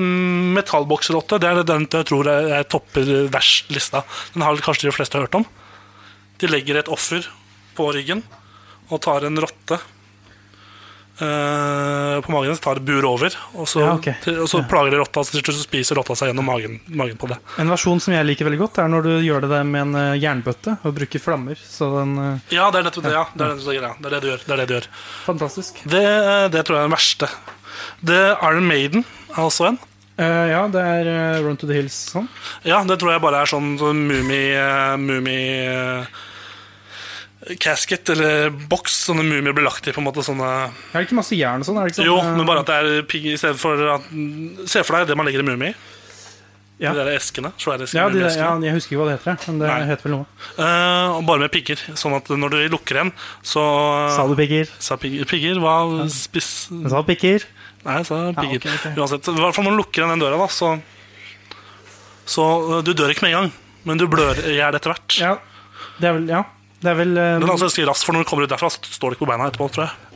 [0.57, 4.05] Metallbokserotte det er den jeg tror jeg, jeg topper verst lista.
[4.35, 5.45] Den har kanskje de fleste hørt om.
[6.41, 7.27] De legger et offer
[7.77, 8.23] på ryggen
[8.91, 9.77] og tar en rotte
[11.21, 12.57] eh, på magen.
[12.57, 14.17] Så tar et bur over, og så, Ja, okay.
[14.25, 16.81] til, og så plager de rotta, så til slutt så spiser rotta seg gjennom magen,
[16.89, 17.37] magen på det.
[17.61, 20.19] En versjon som jeg liker veldig godt, er når du gjør det med en eh,
[20.25, 21.61] jernbøtte og bruker flammer.
[21.61, 22.17] Så den
[22.49, 23.15] Ja, det er nettopp det.
[23.15, 23.29] Ja.
[23.37, 24.45] Det, er det, det er det du gjør.
[24.49, 24.93] Det er det du gjør.
[25.29, 25.85] Fantastisk.
[25.85, 26.05] Det,
[26.57, 27.35] det tror jeg er den verste.
[28.07, 29.07] The Iron Maiden
[29.37, 29.81] er også en.
[30.21, 32.27] Uh, ja, det er uh, Run to the Hills sånn.
[32.69, 35.39] Ja, det tror jeg bare er sånn, sånn eh, mumie
[35.71, 36.19] eh,
[37.61, 39.95] casket eller boks sånne mumier blir lagt i.
[39.97, 41.81] på en måte sånne Er det ikke masse jern og sånn?
[41.81, 44.11] Det sånn Jo, eh, men bare at det er pigg i stedet for at
[44.69, 45.73] Se for deg det man legger i mumie.
[46.81, 46.95] Ja.
[46.97, 47.51] De der eskene.
[47.61, 49.81] Svære ja, de, ja, jeg husker ikke hva det heter, men det Nei.
[49.91, 50.29] heter vel noe.
[50.57, 51.83] Uh, bare med pigger.
[51.93, 53.11] Sånn at når du lukker en,
[53.45, 53.65] så
[54.17, 54.71] Sa du pigger?
[54.81, 55.75] Sa pigger, pigger hva
[56.09, 56.71] spiss...
[56.73, 57.45] Jeg sa pikker.
[57.87, 58.61] Nei, så det pigger.
[58.61, 58.95] okay, okay.
[58.99, 59.29] Uansett.
[59.31, 60.75] I hvert fall når du lukker igjen den døra, da, så
[62.29, 63.53] Så eh, du dør ikke med en gang,
[63.89, 65.17] men du blør i hjel etter hvert.
[65.21, 65.37] Ja,
[66.01, 66.45] det er vel Ja.
[66.81, 68.71] Det er vel uh, Den er altså ganske rask, for når du kommer ut derfra,
[68.73, 70.07] så står du ikke på beina etterpå, tror jeg.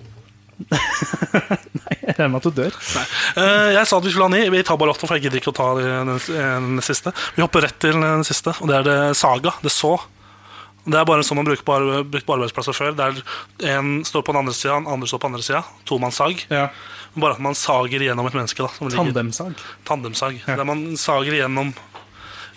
[0.71, 2.79] Nei, Jeg regner med at du dør.
[3.37, 4.41] Uh, jeg sa at vi skulle ha ni.
[4.55, 7.13] Vi tar bare åtte, for jeg gidder ikke å ta den, den siste.
[7.37, 9.53] Vi hopper rett til den siste, og det er det Saga.
[9.61, 9.93] Det så.
[10.85, 12.95] Det er bare sånn man bruker på, ar- på arbeidsplasser før.
[12.97, 13.23] Der
[13.75, 15.63] en står på den andre sida, den andre står på den andre sida.
[15.89, 16.45] Tomannssag.
[16.51, 16.69] Ja.
[17.17, 18.59] Bare at man sager gjennom et menneske.
[18.63, 19.55] da som Tandemsag.
[19.87, 20.43] Tandemsag.
[20.47, 20.57] Ja.
[20.57, 21.73] Der man sager gjennom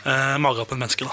[0.06, 1.06] eh, magen på et menneske.
[1.06, 1.12] da.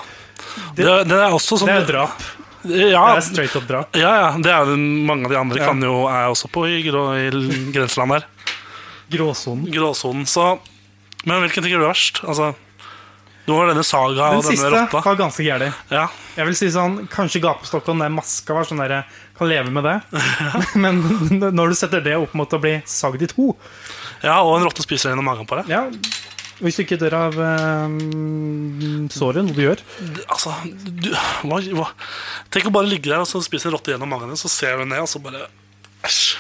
[0.75, 2.23] Det- Det, det er også sånn Det er drap.
[2.65, 3.95] Ja, Det er straight up drap.
[3.95, 5.67] ja, ja, det er mange av de andre Ja.
[5.67, 8.25] kan jo, er også på i, grå, i grenseland der.
[9.11, 9.71] Gråsonen.
[9.71, 10.25] Gråsonen.
[10.27, 10.59] Så
[11.27, 12.21] Men hvilken ting er verst?
[12.25, 12.55] Altså,
[13.45, 15.01] du har denne saga Den siste rotta.
[15.05, 15.75] var ganske gæren.
[15.93, 16.07] Ja.
[16.35, 19.03] Jeg vil si sånn, Kanskje gapestokken, den maska, var sånn der,
[19.37, 19.99] kan leve med det.
[20.81, 21.03] Men
[21.55, 23.53] når du setter det opp mot å bli sagd i to
[24.25, 25.69] ja, og en rotte spiser gjennom magen på deg.
[25.69, 25.83] ja,
[26.65, 29.83] Hvis du ikke dør av um, såret, noe du gjør
[30.31, 31.11] Altså, du,
[31.45, 31.89] hva, hva?
[32.55, 34.81] Tenk å bare ligge der og så spise en rotte gjennom magen din, så ser
[34.81, 35.45] du ned, og så bare
[36.09, 36.39] Æsj.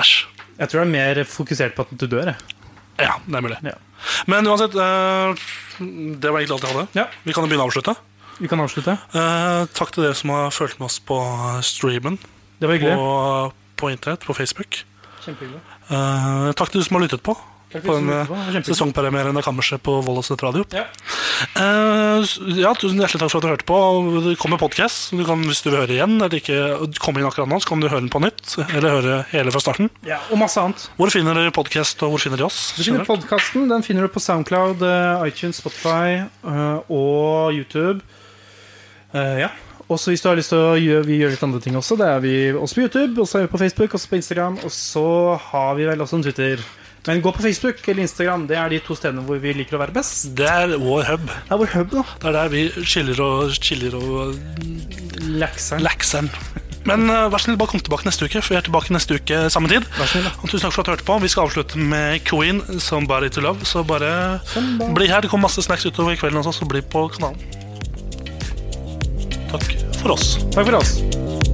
[0.00, 0.16] Æsj.
[0.58, 2.32] Jeg tror du er mer fokusert på at du dør.
[2.32, 2.56] Jeg.
[2.98, 3.58] Ja, det er mulig.
[3.62, 3.74] Ja.
[4.26, 5.34] Men uansett, eh,
[6.18, 6.88] det var egentlig alt jeg hadde.
[6.98, 7.06] Ja.
[7.24, 7.94] Vi kan jo begynne å avslutte.
[8.38, 8.94] Vi kan avslutte.
[9.14, 11.18] Eh, takk til dere som har fulgt med oss på
[11.66, 12.18] streamen
[12.60, 12.94] Det var hyggelig.
[12.98, 14.82] på, på internett, på Facebook.
[15.24, 15.60] Kjempehyggelig.
[15.90, 17.34] Eh, takk til du som har lyttet på.
[17.72, 18.34] På en eh, lyttet på.
[18.34, 18.66] Det var kjempehyggelig.
[18.70, 20.64] sesongpremiere av Kammerset på Voldas nettradio.
[20.72, 20.86] Ja.
[21.58, 22.24] Uh,
[22.56, 23.80] ja, tusen hjertelig takk for at du hørte på.
[24.24, 25.12] Det kommer podkast.
[25.12, 28.00] Hvis du vil høre igjen, eller ikke komme inn akkurat nå, så kan du høre
[28.00, 28.56] den på nytt.
[28.70, 29.92] Eller høre hele fra starten.
[30.08, 30.88] Ja, og masse annet.
[30.96, 32.72] Hvor finner du podkast, og hvor finner de oss?
[32.78, 33.68] Du finner podkasten.
[33.68, 36.24] Den finner du på Soundcloud, eh, iTunes, Spotify
[36.88, 38.00] og YouTube.
[39.12, 39.52] Uh, ja.
[39.88, 41.96] Også hvis du har lyst til å gjøre, vi gjør litt andre ting også.
[41.96, 44.58] Det er vi også på YouTube, også er vi på Facebook, også på Instagram.
[44.64, 45.06] Og så
[45.48, 46.64] har vi vel også en Twitter.
[47.06, 48.46] Men gå på Facebook eller Instagram.
[48.50, 50.28] Det er de to stedene hvor vi liker å være best.
[50.36, 51.26] Det er vår hub.
[51.28, 52.04] Det er vår hub, da.
[52.18, 54.34] Det er der vi chiller og chiller og
[55.28, 56.30] Lakseren.
[56.88, 59.40] Men uh, vær snill, bare kom tilbake neste uke, for vi er tilbake neste uke
[59.52, 59.84] samme tid.
[59.98, 60.28] Snill.
[60.40, 61.18] Og tusen takk for at du hørte på.
[61.24, 63.64] Vi skal avslutte med Queen, 'Somebody to Love'.
[63.68, 64.94] Så bare Somebody.
[64.94, 65.20] bli her.
[65.20, 67.40] Det kommer masse snacks utover kvelden også, så bli på kanalen.
[69.52, 69.68] Takk
[70.00, 70.38] for oss.
[70.52, 71.47] Takk for oss.